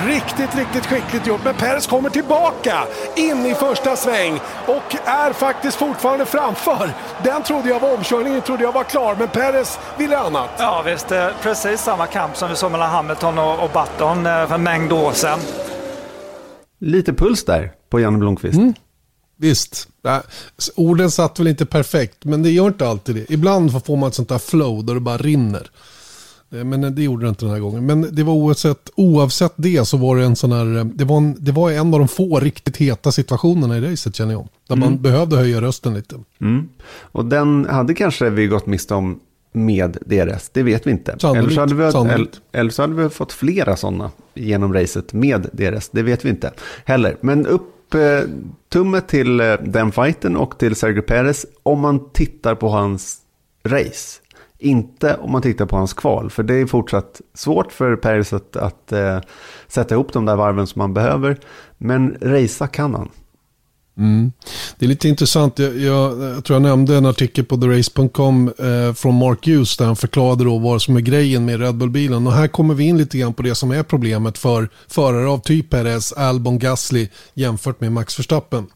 [0.06, 1.42] Riktigt, riktigt skickligt gjort.
[1.44, 2.84] Men Perez kommer tillbaka
[3.16, 6.94] in i första sväng och är faktiskt fortfarande framför.
[7.24, 10.50] Den trodde jag var omkörningen, trodde jag var klar, men Perez ville annat.
[10.58, 11.08] Ja visst,
[11.42, 14.92] precis samma kamp som vi såg mellan Hamilton och, och Button eh, för en mängd
[14.92, 15.40] år sedan.
[16.80, 18.58] Lite puls där på Janne Blomqvist.
[18.58, 18.74] Mm.
[19.38, 19.88] Visst,
[20.76, 23.34] orden satt väl inte perfekt, men det gör inte alltid det.
[23.34, 25.70] Ibland får man ett sånt där flow där det bara rinner.
[26.52, 27.86] Eh, men det gjorde det inte den här gången.
[27.86, 31.36] Men det var oavsett, oavsett det så var det en sån här, det var en,
[31.40, 34.48] det var en av de få riktigt heta situationerna i racet känner jag.
[34.68, 34.90] Där mm.
[34.90, 36.16] man behövde höja rösten lite.
[36.42, 36.70] Mm.
[37.12, 39.20] Och den hade kanske vi gått miste om
[39.52, 41.16] med DRS, det vet vi inte.
[41.20, 42.42] Sannolikt, eller, så hade vi, sannolikt.
[42.52, 46.52] eller så hade vi fått flera sådana genom racet med DRS, det vet vi inte
[46.86, 47.18] heller.
[47.22, 48.30] Men upp eh,
[48.70, 53.18] tummet till eh, den fighten och till Sergio Perez om man tittar på hans
[53.64, 54.20] race.
[54.62, 58.56] Inte om man tittar på hans kval, för det är fortsatt svårt för Paris att,
[58.56, 59.20] att eh,
[59.68, 61.40] sätta ihop de där varven som man behöver.
[61.78, 63.10] Men racea kan han.
[64.00, 64.32] Mm.
[64.78, 68.94] Det är lite intressant, jag, jag, jag, tror jag nämnde en artikel på TheRace.com eh,
[68.94, 72.28] från Mark Hughes där han förklarade då vad som är grejen med Red Bull-bilen.
[72.28, 75.40] Och här kommer vi in lite grann på det som är problemet för förare av
[75.40, 78.68] typ Perez, Albon, Gasly jämfört med Max Verstappen.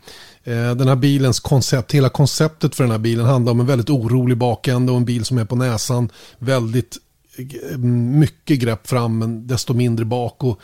[0.43, 3.89] Eh, den här bilens koncept, hela konceptet för den här bilen handlar om en väldigt
[3.89, 6.09] orolig bakände och en bil som är på näsan.
[6.39, 6.97] Väldigt
[7.37, 10.43] eh, mycket grepp fram men desto mindre bak.
[10.43, 10.59] Och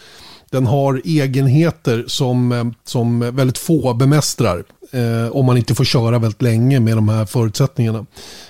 [0.50, 4.64] den har egenheter som, eh, som väldigt få bemästrar.
[4.92, 8.06] Eh, om man inte får köra väldigt länge med de här förutsättningarna.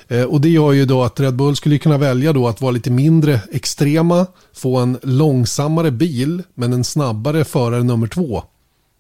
[0.08, 2.72] Eh, och det gör ju då att Red Bull skulle kunna välja då att vara
[2.72, 8.44] lite mindre extrema, få en långsammare bil men en snabbare förare nummer två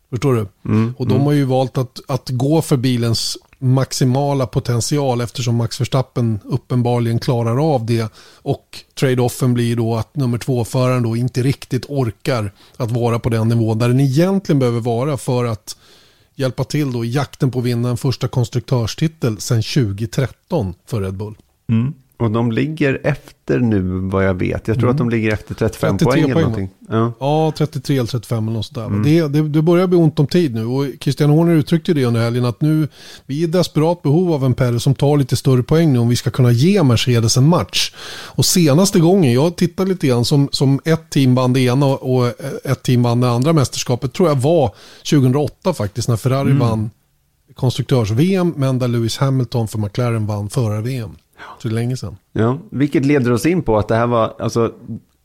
[0.10, 0.47] Förstår du?
[0.66, 1.26] Mm, och de mm.
[1.26, 7.74] har ju valt att, att gå för bilens maximala potential eftersom Max Verstappen uppenbarligen klarar
[7.74, 8.14] av det.
[8.41, 13.47] Och trade-offen blir då att nummer två-föraren då inte riktigt orkar att vara på den
[13.47, 15.78] nivå där den egentligen behöver vara för att
[16.36, 21.18] hjälpa till då i jakten på att vinna en första konstruktörstitel sedan 2013 för Red
[21.18, 21.36] Bull.
[21.70, 21.93] Mm.
[22.20, 24.68] Och de ligger efter nu vad jag vet.
[24.68, 24.92] Jag tror mm.
[24.92, 26.70] att de ligger efter 35 poäng, poäng eller någonting.
[26.90, 27.14] Ja.
[27.20, 28.86] ja, 33 eller 35 eller något sådär.
[28.86, 29.04] Mm.
[29.04, 30.66] Det, det, det, börjar bli ont om tid nu.
[30.66, 32.88] Och Christian Horner uttryckte det under helgen att nu
[33.26, 36.10] vi är i desperat behov av en Perre som tar lite större poäng nu om
[36.10, 37.94] vi ska kunna ge Mercedes en match.
[38.26, 42.28] Och senaste gången, jag tittade lite grann som, som ett team vann det ena och
[42.64, 44.76] ett team vann det andra mästerskapet tror jag var
[45.10, 46.60] 2008 faktiskt när Ferrari mm.
[46.60, 46.90] vann
[47.56, 51.16] konstruktörs-VM men där Lewis Hamilton för McLaren vann förar-VM.
[51.60, 52.18] Så det är länge sedan.
[52.32, 54.74] Ja, vilket leder oss in på att det här var alltså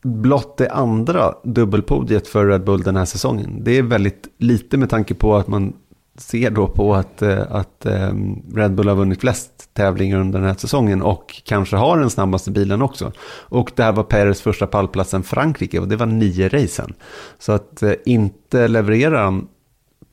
[0.03, 3.63] blott det andra dubbelpodiet för Red Bull den här säsongen.
[3.63, 5.73] Det är väldigt lite med tanke på att man
[6.17, 10.47] ser då på att, eh, att ehm, Red Bull har vunnit flest tävlingar under den
[10.47, 13.11] här säsongen och kanske har den snabbaste bilen också.
[13.27, 16.93] Och det här var Peres första pallplats sen Frankrike och det var nio racen.
[17.39, 19.47] Så att eh, inte leverera han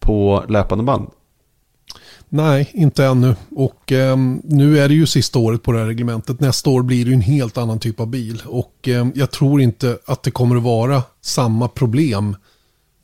[0.01, 1.11] på löpande band
[2.35, 3.35] Nej, inte ännu.
[3.51, 6.41] Och eh, nu är det ju sista året på det här reglementet.
[6.41, 8.43] Nästa år blir det ju en helt annan typ av bil.
[8.47, 12.37] Och eh, jag tror inte att det kommer att vara samma problem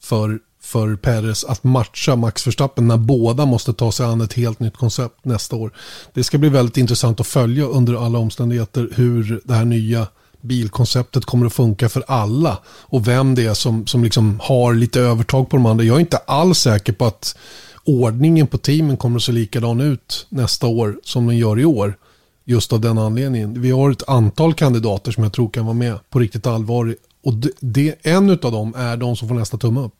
[0.02, 4.60] för, för Perez att matcha Max Verstappen när båda måste ta sig an ett helt
[4.60, 5.72] nytt koncept nästa år.
[6.14, 10.06] Det ska bli väldigt intressant att följa under alla omständigheter hur det här nya
[10.40, 12.58] bilkonceptet kommer att funka för alla.
[12.66, 15.84] Och vem det är som, som liksom har lite övertag på de andra.
[15.84, 17.36] Jag är inte alls säker på att
[17.88, 21.94] ordningen på teamen kommer att se likadan ut nästa år som den gör i år.
[22.44, 23.60] Just av den anledningen.
[23.62, 26.94] Vi har ett antal kandidater som jag tror kan vara med på riktigt allvar.
[27.24, 29.92] Och det, det, en av dem är de som får nästa tumme upp.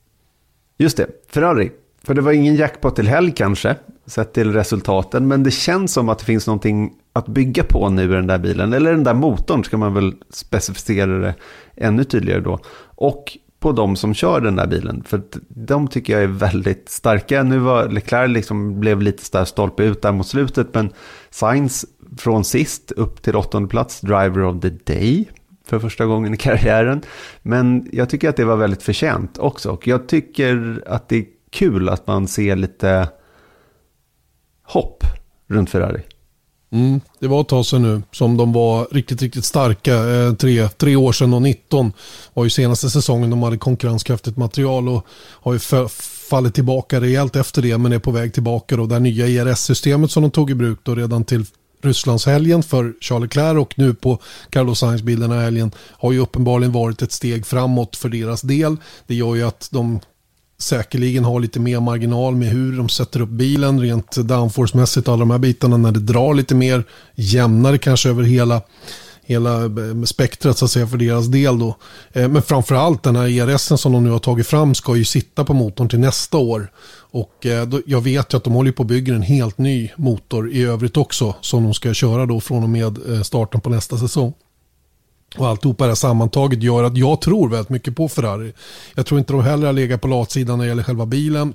[0.79, 1.71] Just det, Ferrari.
[2.03, 3.77] För det var ingen jackpot till helg kanske,
[4.07, 5.29] sett till resultaten.
[5.29, 8.39] Men det känns som att det finns någonting att bygga på nu i den där
[8.39, 8.73] bilen.
[8.73, 11.35] Eller den där motorn ska man väl specificera det
[11.77, 12.59] ännu tydligare då.
[12.81, 15.03] Och på de som kör den där bilen.
[15.07, 17.43] För de tycker jag är väldigt starka.
[17.43, 20.75] Nu var Leclerc liksom blev lite där stolpe ut där mot slutet.
[20.75, 20.93] Men
[21.31, 21.85] Sainz
[22.19, 25.29] från sist upp till åttonde plats, driver of the day
[25.67, 27.03] för första gången i karriären.
[27.43, 29.71] Men jag tycker att det var väldigt förtjänt också.
[29.71, 33.09] Och jag tycker att det är kul att man ser lite
[34.63, 35.05] hopp
[35.49, 36.03] runt Ferrari.
[36.71, 39.95] Mm, det var ett tag sedan nu som de var riktigt, riktigt starka.
[39.95, 41.93] Eh, tre, tre år sedan och 19
[42.35, 45.59] var ju senaste säsongen de hade konkurrenskraftigt material och har ju
[46.31, 48.77] fallit tillbaka rejält efter det men är på väg tillbaka.
[48.77, 48.87] Då.
[48.87, 51.45] Det här nya IRS-systemet som de tog i bruk då redan till
[51.83, 54.19] Rysslandshelgen för Charles Leclerc och nu på
[54.51, 58.77] Carlos Sainz-bilderna här helgen har ju uppenbarligen varit ett steg framåt för deras del.
[59.07, 60.01] Det gör ju att de
[60.61, 65.31] säkerligen har lite mer marginal med hur de sätter upp bilen rent downforce-mässigt alla de
[65.31, 66.85] här bitarna när det drar lite mer
[67.15, 68.63] jämnare kanske över hela
[69.29, 71.77] hela eh, spektrat så att säga för deras del då.
[72.13, 75.45] Eh, men framförallt den här ERS som de nu har tagit fram ska ju sitta
[75.45, 76.71] på motorn till nästa år.
[77.11, 80.51] Och eh, jag vet ju att de håller på att bygga en helt ny motor
[80.53, 84.35] i övrigt också som de ska köra då från och med starten på nästa säsong.
[85.37, 88.53] Och alltihopa det sammantaget gör att jag tror väldigt mycket på Ferrari.
[88.95, 91.55] Jag tror inte de heller har legat på latsidan när det gäller själva bilen.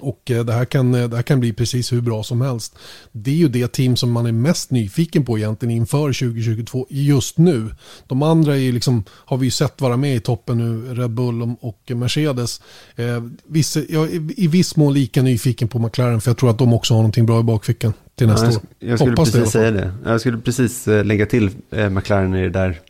[0.00, 2.78] Och eh, det här, kan, eh, det här kan bli precis hur bra som helst.
[3.12, 7.38] Det är ju det team som man är mest nyfiken på egentligen inför 2022 just
[7.38, 7.70] nu.
[8.06, 11.56] De andra är liksom, har vi ju sett vara med i toppen nu, Red Bull
[11.60, 12.60] och Mercedes.
[12.96, 16.58] Eh, vissa, jag är i viss mån lika nyfiken på McLaren för jag tror att
[16.58, 18.62] de också har någonting bra i bakfickan till nästa ja, jag, år.
[18.78, 19.92] Jag skulle Hoppas precis det, säga det.
[20.04, 21.50] Jag skulle precis lägga till
[21.90, 22.80] McLaren i det där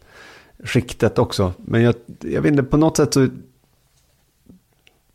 [0.65, 1.53] skiktet också.
[1.59, 3.29] Men jag, jag vet inte, på något sätt så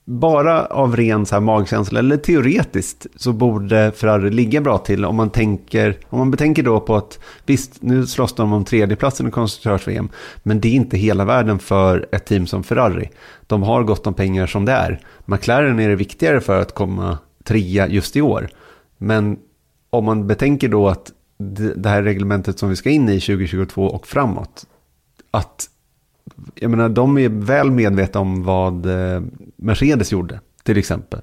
[0.05, 5.15] bara av ren så här magkänsla, eller teoretiskt, så borde Ferrari ligga bra till om
[5.15, 9.31] man, tänker, om man betänker då på att visst, nu slåss de om tredjeplatsen i
[9.31, 10.09] konstruktörs-VM,
[10.43, 13.09] men det är inte hela världen för ett team som Ferrari.
[13.47, 14.99] De har gott om pengar som det är.
[15.25, 18.49] McLaren är det viktigare för att komma trea just i år.
[18.97, 19.37] Men
[19.89, 21.11] om man betänker då att
[21.75, 24.65] det här reglementet som vi ska in i 2022 och framåt,
[25.31, 25.69] att
[26.55, 29.21] jag menar, de är väl medvetna om vad eh,
[29.63, 31.21] Mercedes gjorde, till exempel,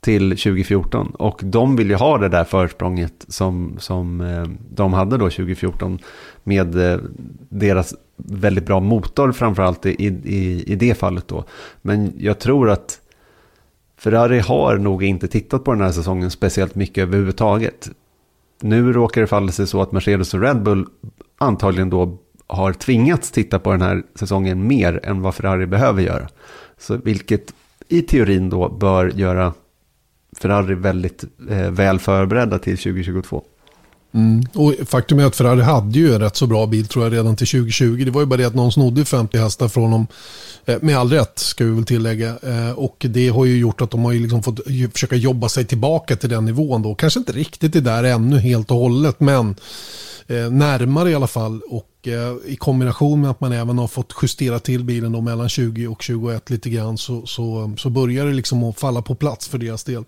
[0.00, 1.10] till 2014.
[1.10, 5.98] Och de vill ju ha det där försprånget som, som eh, de hade då 2014
[6.44, 6.98] med eh,
[7.48, 11.44] deras väldigt bra motor framförallt i, i, i det fallet då.
[11.82, 13.00] Men jag tror att
[13.96, 17.90] Ferrari har nog inte tittat på den här säsongen speciellt mycket överhuvudtaget.
[18.60, 20.86] Nu råkar det falla sig så att Mercedes och Red Bull
[21.38, 26.28] antagligen då har tvingats titta på den här säsongen mer än vad Ferrari behöver göra.
[26.78, 27.54] Så vilket
[27.88, 29.52] i teorin då bör göra
[30.36, 33.44] Ferrari väldigt eh, väl förberedda till 2022.
[34.14, 34.44] Mm.
[34.54, 37.36] Och faktum är att Ferrari hade ju en rätt så bra bil tror jag redan
[37.36, 38.02] till 2020.
[38.04, 40.06] Det var ju bara det att någon snodde 50 hästar från dem.
[40.66, 42.28] Eh, med all rätt ska vi väl tillägga.
[42.28, 44.60] Eh, och det har ju gjort att de har ju liksom fått
[44.92, 46.94] försöka jobba sig tillbaka till den nivån då.
[46.94, 49.56] Kanske inte riktigt det där ännu helt och hållet men
[50.26, 51.60] eh, närmare i alla fall.
[51.68, 55.48] Och Eh, i kombination med att man även har fått justera till bilen då mellan
[55.48, 59.48] 20 och 21 lite grann så, så, så börjar det liksom att falla på plats
[59.48, 60.04] för deras del.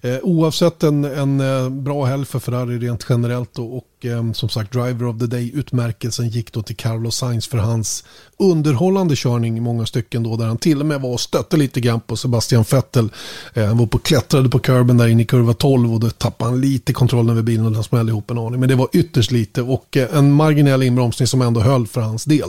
[0.00, 4.48] Eh, oavsett en, en eh, bra helg för Ferrari rent generellt då, och eh, som
[4.48, 8.04] sagt Driver of the Day-utmärkelsen gick då till Carlos Sainz för hans
[8.38, 11.80] underhållande körning i många stycken då där han till och med var och stötte lite
[11.80, 13.08] grann på Sebastian Vettel.
[13.54, 16.50] Eh, han var på klättrade på kurben där inne i kurva 12 och då tappade
[16.50, 18.60] han lite kontrollen över bilen och den smällde ihop en aning.
[18.60, 22.24] Men det var ytterst lite och eh, en marginell inbromsning som ändå höll för hans
[22.24, 22.48] del.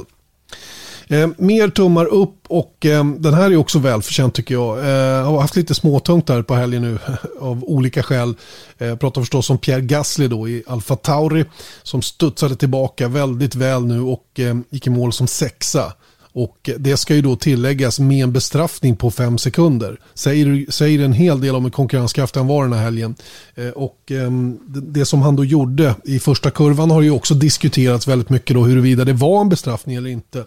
[1.07, 4.77] Eh, mer tummar upp och eh, den här är också välförtjänt tycker jag.
[4.77, 6.99] Eh, har haft lite småtungt här på helgen nu
[7.39, 8.35] av olika skäl.
[8.77, 11.45] Eh, pratar förstås om Pierre Gasly då i Alfa Tauri
[11.83, 15.93] som studsade tillbaka väldigt väl nu och eh, gick i mål som sexa.
[16.35, 19.99] Och det ska ju då tilläggas med en bestraffning på fem sekunder.
[20.13, 23.15] Säger, säger en hel del om hur konkurrenskraftig han var den här helgen.
[23.55, 24.31] Eh, och eh,
[24.67, 28.63] det som han då gjorde i första kurvan har ju också diskuterats väldigt mycket då
[28.63, 30.45] huruvida det var en bestraffning eller inte.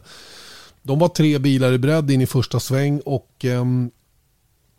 [0.88, 3.64] De var tre bilar i bredd in i första sväng och eh,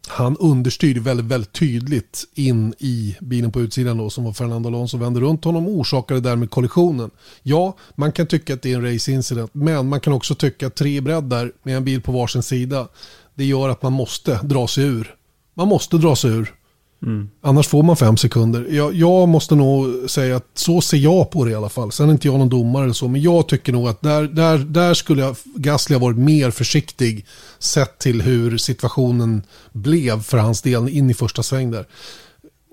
[0.08, 4.98] han understyrde väldigt, väldigt tydligt in i bilen på utsidan då som var Fernando Alonso
[4.98, 7.12] vände runt honom och orsakade därmed kollisionen.
[7.44, 10.68] Ja, man kan tycka att det är en race incident men man kan också tycka
[10.68, 12.88] att tre breddar med en bil på varsin sida
[13.36, 15.16] det gör att man måste dra sig ur.
[15.54, 16.56] Man måste dra sig ur.
[17.04, 17.30] Mm.
[17.42, 18.68] Annars får man fem sekunder.
[18.70, 21.92] Jag, jag, måste nog säga att så ser jag på det i alla fall.
[21.92, 24.58] Sen är inte jag någon domare eller så, men jag tycker nog att där, där,
[24.58, 27.26] där skulle jag, Gasly ha varit mer försiktig
[27.60, 31.86] sett till hur situationen blev för hans del in i första sväng där.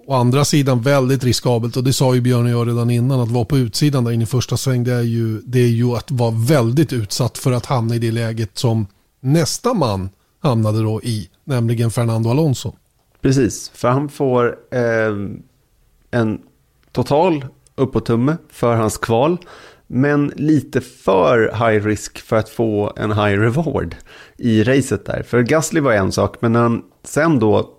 [0.09, 3.31] Å andra sidan väldigt riskabelt och det sa ju Björn och jag redan innan att
[3.31, 6.11] vara på utsidan där in i första sväng det är ju, det är ju att
[6.11, 8.87] vara väldigt utsatt för att hamna i det läget som
[9.21, 10.09] nästa man
[10.43, 12.73] hamnade då i, nämligen Fernando Alonso.
[13.27, 15.15] Precis, för han får eh,
[16.11, 16.41] en
[16.93, 19.39] total uppåtumme för hans kval.
[19.87, 23.97] Men lite för high risk för att få en high reward
[24.37, 25.23] i racet där.
[25.23, 27.71] För Gasly var en sak, men när han sen då,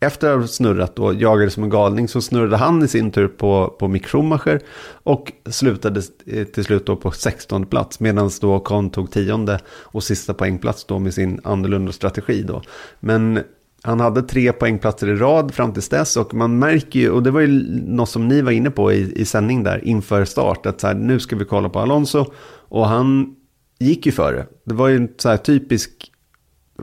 [0.00, 3.28] efter att ha snurrat då, jagade som en galning, så snurrade han i sin tur
[3.28, 4.60] på, på Mick Schumacher
[5.02, 8.00] och slutade eh, till slut då på 16 plats.
[8.00, 12.62] Medan då Con tog tionde och sista poängplats då med sin annorlunda strategi då.
[13.00, 13.40] Men
[13.82, 17.30] han hade tre poängplatser i rad fram till dess och man märker ju, och det
[17.30, 17.48] var ju
[17.86, 20.94] något som ni var inne på i, i sändning där inför start, att så här,
[20.94, 22.26] nu ska vi kolla på Alonso
[22.68, 23.36] och han
[23.78, 24.46] gick ju före.
[24.64, 25.90] Det var ju en så här typisk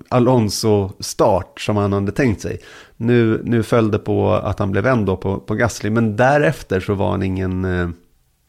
[0.09, 2.59] Alonso-start som han hade tänkt sig.
[2.97, 6.79] Nu, nu föll det på att han blev vänd då på, på Gasly, men därefter
[6.79, 7.65] så var han ingen...
[7.65, 7.89] Eh,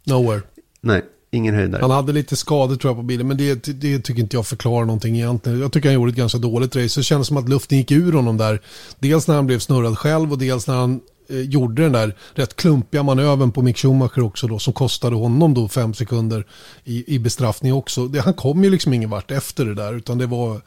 [0.07, 0.42] Nowhere.
[0.80, 1.03] Nej,
[1.37, 1.82] ingen höjdare.
[1.82, 4.84] Han hade lite skador tror jag på bilen, men det, det tycker inte jag förklarar
[4.84, 5.61] någonting egentligen.
[5.61, 7.01] Jag tycker han gjorde ett ganska dåligt race.
[7.01, 8.61] Det kändes som att luften gick ur honom där.
[8.99, 12.57] Dels när han blev snurrad själv och dels när han eh, gjorde den där rätt
[12.57, 16.47] klumpiga manövern på Mick Schumacher också då, som kostade honom då fem sekunder
[16.84, 18.07] i, i bestraffning också.
[18.07, 20.61] Det, han kom ju liksom ingen vart efter det där, utan det var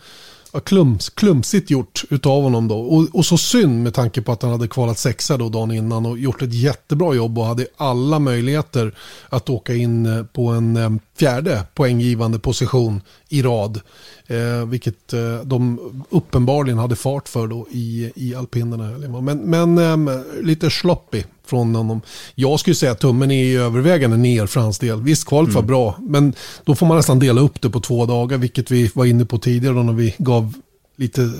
[0.66, 2.80] klums, klumsigt gjort utav honom då.
[2.80, 6.06] Och, och, så synd med tanke på att han hade kvalat sexa då dagen innan
[6.06, 8.96] och gjort ett jättebra jobb och hade alla möjligheter
[9.30, 10.90] att åka in eh, på en eh,
[11.20, 13.82] fjärde poänggivande position i rad.
[14.28, 19.22] Eh, vilket eh, de uppenbarligen hade fart för då i, i alpinerna.
[19.22, 22.02] Men, men eh, lite sloppy från honom.
[22.36, 25.02] Jag skulle säga att tummen är övervägande ner för hans del.
[25.02, 25.68] Visst, kvalet var mm.
[25.68, 29.06] bra, men då får man nästan dela upp det på två dagar, vilket vi var
[29.06, 30.54] inne på tidigare då när vi gav
[30.96, 31.32] lite,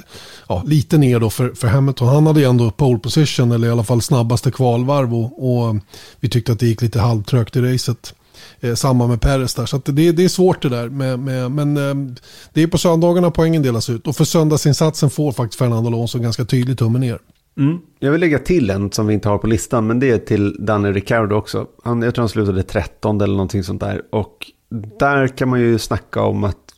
[0.48, 2.08] ja, lite ner då för, för Hamilton.
[2.08, 5.76] Han hade ju ändå pole position, eller i alla fall snabbaste kvalvarv och, och
[6.20, 8.14] vi tyckte att det gick lite halvtrögt i racet.
[8.60, 9.66] Eh, samma med Peres där.
[9.66, 10.90] Så det, det är svårt det där.
[10.90, 12.16] Med, med, men eh,
[12.54, 14.08] det är på söndagarna poängen delas ut.
[14.08, 17.20] Och för söndagsinsatsen får faktiskt Fernando Alonso ganska tydligt tummen ner.
[17.58, 17.78] Mm.
[18.00, 20.66] Jag vill lägga till en som vi inte har på listan, men det är till
[20.66, 21.66] Danny Ricciardo också.
[21.84, 24.02] Han, jag tror han slutade 13 eller någonting sånt där.
[24.12, 24.52] Och
[25.00, 26.69] där kan man ju snacka om att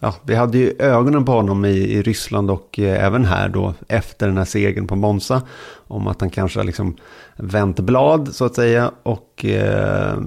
[0.00, 3.74] ja, vi hade ju ögonen på honom i, i Ryssland och eh, även här då
[3.88, 5.42] efter den här segern på Monza.
[5.86, 6.96] Om att han kanske har liksom
[7.36, 10.20] vänt blad så att säga och eh,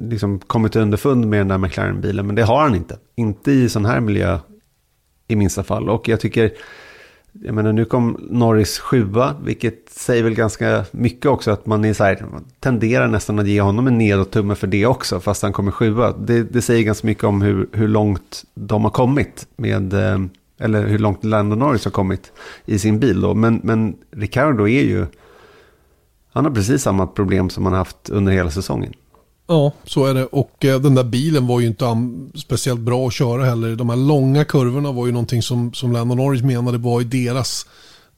[0.00, 2.26] liksom kommit underfund med den där McLaren-bilen.
[2.26, 2.98] Men det har han inte.
[3.14, 4.38] Inte i sån här miljö
[5.28, 5.90] i minsta fall.
[5.90, 6.52] Och jag tycker
[7.42, 11.92] jag menar nu kom Norris sjua, vilket säger väl ganska mycket också att man är
[11.92, 12.24] så här,
[12.60, 16.12] tenderar nästan att ge honom en nedåt tumme för det också, fast han kommer sjua.
[16.12, 20.18] Det, det säger ganska mycket om hur, hur långt de har kommit med, eh,
[20.58, 22.32] eller hur långt Lando Norris har kommit
[22.64, 23.34] i sin bil då.
[23.34, 25.06] Men, men Ricardo är ju,
[26.32, 28.92] han har precis samma problem som han har haft under hela säsongen.
[29.46, 30.26] Ja, så är det.
[30.26, 31.84] Och eh, den där bilen var ju inte
[32.34, 33.76] speciellt bra att köra heller.
[33.76, 37.66] De här långa kurvorna var ju någonting som, som Lennon Norris menade var i deras,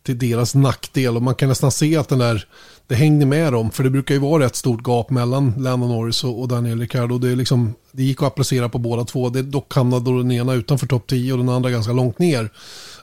[0.03, 1.17] till deras nackdel.
[1.17, 2.47] Och man kan nästan se att den där,
[2.89, 3.71] det hängde med dem.
[3.71, 7.19] För det brukar ju vara rätt stort gap mellan Lando Norris och, Daniel Ricciardo.
[7.19, 9.29] Det, är liksom, det gick att applicera på båda två.
[9.29, 12.51] Det, dock hamnade den ena utanför topp 10 och den andra ganska långt ner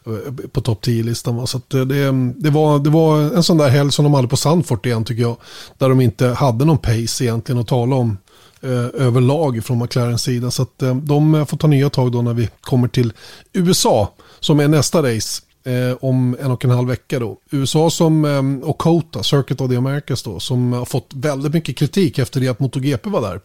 [0.06, 1.48] eh, på topp 10-listan.
[1.48, 4.38] Så eh, det, det, var, det var en sån där helg som de hade på
[4.38, 5.38] Sandfort igen tycker jag.
[5.78, 8.18] Där de inte hade någon pace egentligen att tala om
[8.62, 10.52] eh, överlag från McLarens sida.
[10.52, 13.14] Så att eh, de får ta nya tag då när vi kommer till
[13.54, 15.42] USA som är nästa race.
[15.66, 17.38] Eh, om en och en halv vecka då.
[17.52, 21.78] USA som, eh, och Kota, Circuit of the Americas då, som har fått väldigt mycket
[21.78, 23.42] kritik efter det att MotoGP var där.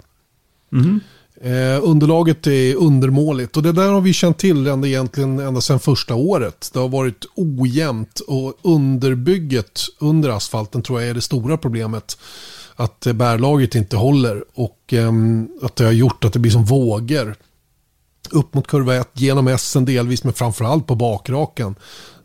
[0.73, 1.01] Mm.
[1.43, 5.81] Eh, underlaget är undermåligt och det där har vi känt till ända, egentligen ända sedan
[5.81, 6.71] första året.
[6.73, 12.19] Det har varit ojämnt och underbygget under asfalten tror jag är det stora problemet.
[12.77, 15.13] Att bärlaget inte håller och eh,
[15.63, 17.37] att det har gjort att det blir som vågor.
[18.31, 21.75] Upp mot kurva 1, genom Essen delvis, men framförallt på bakraken.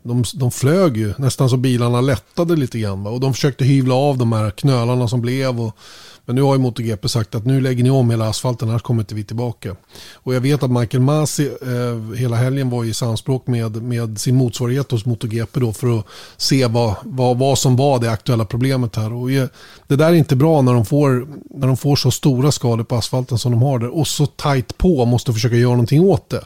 [0.06, 3.04] De, de flög ju nästan så bilarna lättade lite grann.
[3.04, 3.10] Va?
[3.10, 5.60] Och de försökte hyvla av de här knölarna som blev.
[5.60, 5.76] Och
[6.26, 9.02] men nu har ju MotoGP sagt att nu lägger ni om hela asfalten, annars kommer
[9.02, 9.76] inte vi tillbaka.
[10.14, 14.36] Och jag vet att Michael Masi eh, hela helgen var i samspråk med, med sin
[14.36, 18.96] motsvarighet hos MotoGP då för att se vad, vad, vad som var det aktuella problemet
[18.96, 19.12] här.
[19.12, 19.28] Och
[19.86, 22.96] det där är inte bra när de, får, när de får så stora skador på
[22.96, 26.44] asfalten som de har där och så tajt på måste försöka göra någonting åt det.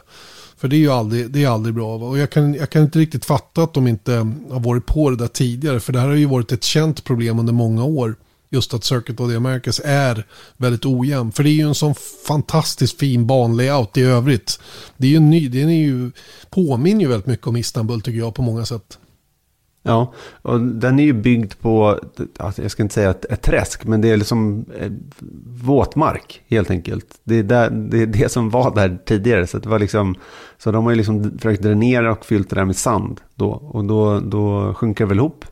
[0.61, 1.95] För det är ju aldrig, det är aldrig bra.
[1.95, 4.13] Och jag kan, jag kan inte riktigt fatta att de inte
[4.51, 5.79] har varit på det där tidigare.
[5.79, 8.15] För det här har ju varit ett känt problem under många år
[8.49, 10.25] just att Circuit of the Americas är
[10.57, 11.31] väldigt ojämn.
[11.31, 11.95] För det är ju en sån
[12.27, 14.59] fantastiskt fin banlayout i övrigt.
[14.97, 16.11] Det är ju ny, den är ju,
[16.49, 18.97] påminner ju väldigt mycket om Istanbul tycker jag på många sätt.
[19.83, 21.99] Ja, och den är ju byggd på,
[22.39, 24.91] alltså jag ska inte säga ett, ett träsk, men det är liksom eh,
[25.63, 27.19] våtmark helt enkelt.
[27.23, 29.47] Det är, där, det är det som var där tidigare.
[29.47, 30.15] Så, det var liksom,
[30.57, 33.49] så de har ju liksom försökt dränera och fyllt det där med sand då.
[33.49, 35.45] Och då, då sjunker det väl ihop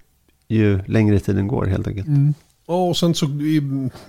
[0.49, 2.07] ju längre tiden går helt enkelt.
[2.07, 2.33] Mm.
[2.67, 3.27] Ja, och sen så,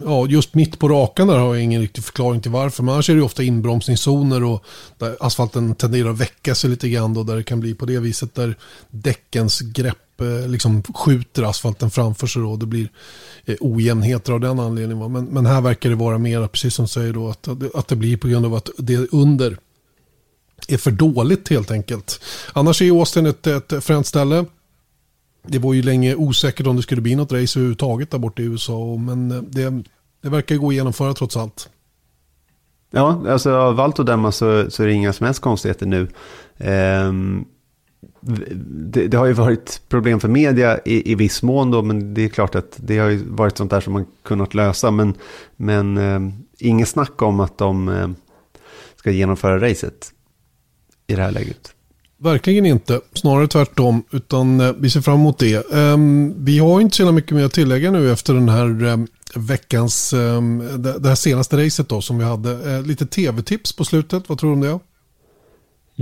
[0.04, 2.82] ja, just mitt på rakan där har jag ingen riktig förklaring till varför.
[2.82, 4.64] Men annars är det ju ofta inbromsningszoner och
[4.98, 7.98] där asfalten tenderar att väcka sig lite grann då, där det kan bli på det
[7.98, 8.54] viset där
[8.90, 12.56] däckens grepp Eh, liksom skjuter asfalten framför sig då.
[12.56, 12.88] Det blir
[13.44, 15.12] eh, ojämnheter av den anledningen.
[15.12, 17.96] Men, men här verkar det vara mer, precis som du säger då, att, att det
[17.96, 19.56] blir på grund av att det under
[20.68, 22.20] är för dåligt helt enkelt.
[22.52, 24.44] Annars är Austin ett, ett fränt ställe.
[25.46, 28.44] Det var ju länge osäkert om det skulle bli något race överhuvudtaget där borta i
[28.44, 28.96] USA.
[28.96, 29.82] Men eh, det,
[30.22, 31.68] det verkar gå att genomföra trots allt.
[32.90, 36.08] Ja, alltså av allt att döma så, så är det inga som helst konstigheter nu.
[36.58, 37.44] Um,
[38.20, 42.24] det, det, har ju varit problem för media i, i viss mån då, men det
[42.24, 44.90] är klart att det har ju varit sånt där som man kunnat lösa.
[44.90, 45.14] Men,
[45.56, 46.20] men eh,
[46.58, 48.08] inget snack om att de eh,
[48.96, 50.12] ska genomföra racet
[51.06, 51.74] i det här läget.
[52.22, 54.02] Verkligen inte, snarare tvärtom.
[54.10, 55.72] Utan eh, vi ser fram emot det.
[55.72, 58.96] Ehm, vi har inte så mycket mer att tillägga nu efter den här eh,
[59.34, 62.74] veckans, ehm, det, här senaste racet då som vi hade.
[62.74, 64.78] Eh, lite tv-tips på slutet, vad tror du om det?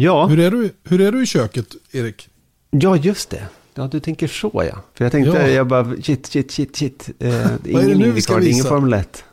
[0.00, 0.26] Ja.
[0.26, 2.28] Hur är du, hur är du i köket, Erik?
[2.70, 3.42] Ja, just det.
[3.74, 4.82] Ja, du tänker så ja.
[4.94, 5.48] För jag tänkte, ja.
[5.48, 7.10] jag bara, shit, shit, shit, shit.
[7.24, 7.30] Uh,
[7.72, 8.50] vad är det nu vi ska visa?
[8.50, 9.24] Ingen Formel 1.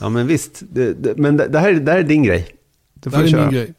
[0.00, 0.62] Ja, men visst.
[0.72, 2.46] Det, det, men det, det, här, det här är din grej.
[2.94, 3.40] Du får det här köra.
[3.40, 3.74] är min grej.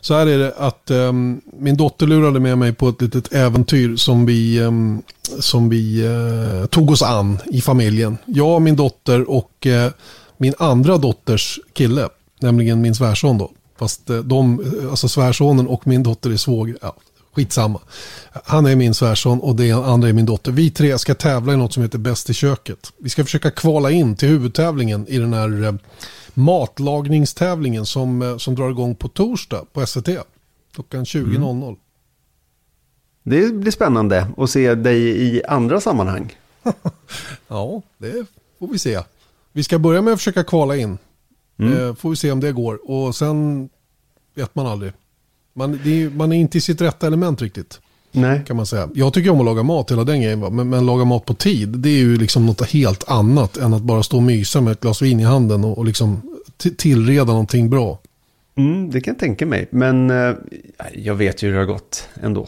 [0.00, 3.96] Så här är det att um, min dotter lurade med mig på ett litet äventyr
[3.96, 5.02] som vi, um,
[5.38, 8.18] som vi uh, tog oss an i familjen.
[8.26, 9.92] Jag, min dotter och uh,
[10.36, 12.08] min andra dotters kille,
[12.40, 13.50] nämligen min svärson då.
[13.76, 16.78] Fast uh, de, alltså svärsonen och min dotter är svåger.
[16.82, 16.96] Ja,
[17.32, 17.80] skitsamma.
[18.44, 20.52] Han är min svärson och det andra är min dotter.
[20.52, 22.92] Vi tre ska tävla i något som heter Bäst i köket.
[22.98, 25.78] Vi ska försöka kvala in till huvudtävlingen i den här
[26.34, 30.08] matlagningstävlingen som, eh, som drar igång på torsdag på SVT.
[30.74, 31.62] Klockan 20.00.
[31.62, 31.76] Mm.
[33.22, 36.36] Det blir spännande att se dig i andra sammanhang.
[37.48, 38.26] ja, det
[38.58, 39.00] får vi se.
[39.52, 40.98] Vi ska börja med att försöka kvala in.
[41.62, 41.88] Mm.
[41.88, 42.90] Eh, får vi se om det går.
[42.90, 43.68] Och sen
[44.34, 44.92] vet man aldrig.
[45.54, 47.80] Man, är, man är inte i sitt rätta element riktigt.
[48.12, 48.42] Nej.
[48.46, 48.88] Kan man säga.
[48.94, 50.56] Jag tycker om att laga mat hela den grejen.
[50.56, 53.82] Men, men laga mat på tid, det är ju liksom något helt annat än att
[53.82, 56.22] bara stå och mysa med ett glas vin i handen och, och liksom
[56.76, 57.98] tillreda någonting bra.
[58.54, 59.68] Mm, det kan jag tänka mig.
[59.70, 60.34] Men eh,
[60.94, 62.46] jag vet ju hur det har gått ändå.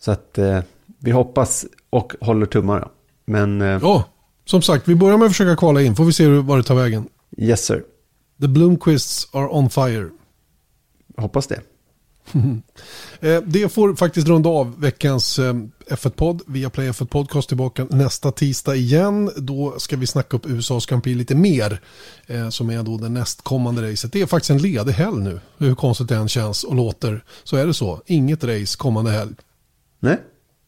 [0.00, 0.58] Så att eh,
[0.98, 2.88] vi hoppas och håller tummarna.
[3.24, 3.62] Men...
[3.62, 4.04] Eh, ja,
[4.44, 5.96] som sagt, vi börjar med att försöka kvala in.
[5.96, 7.08] Får vi se var det tar vägen.
[7.38, 7.82] Yes sir.
[8.40, 10.10] The Bloomquists are on fire.
[11.16, 11.60] Hoppas det.
[13.20, 15.54] Eh, det får faktiskt runda av veckans eh,
[15.90, 16.42] F1-podd.
[16.46, 19.30] Via Play F1 Podcast tillbaka nästa tisdag igen.
[19.36, 21.80] Då ska vi snacka upp USAs Grand Prix lite mer.
[22.26, 24.12] Eh, som är då det nästkommande racet.
[24.12, 25.40] Det är faktiskt en ledig helg nu.
[25.58, 27.24] Hur konstigt det än känns och låter.
[27.44, 28.02] Så är det så.
[28.06, 29.32] Inget race kommande helg.
[30.00, 30.18] Nej,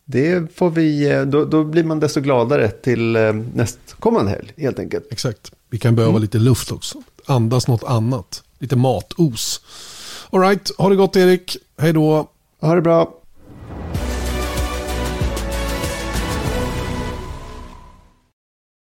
[0.05, 3.12] det får vi, då, då blir man desto gladare till
[3.55, 5.07] nästkommande helg helt enkelt.
[5.11, 5.53] Exakt.
[5.71, 6.23] Vi kan behöva mm.
[6.23, 7.03] lite luft också.
[7.31, 8.43] Andas något annat.
[8.59, 9.61] Lite matos.
[10.31, 11.57] Alright, ha det gott Erik.
[11.79, 12.29] Hej då.
[12.61, 13.18] Ha det bra.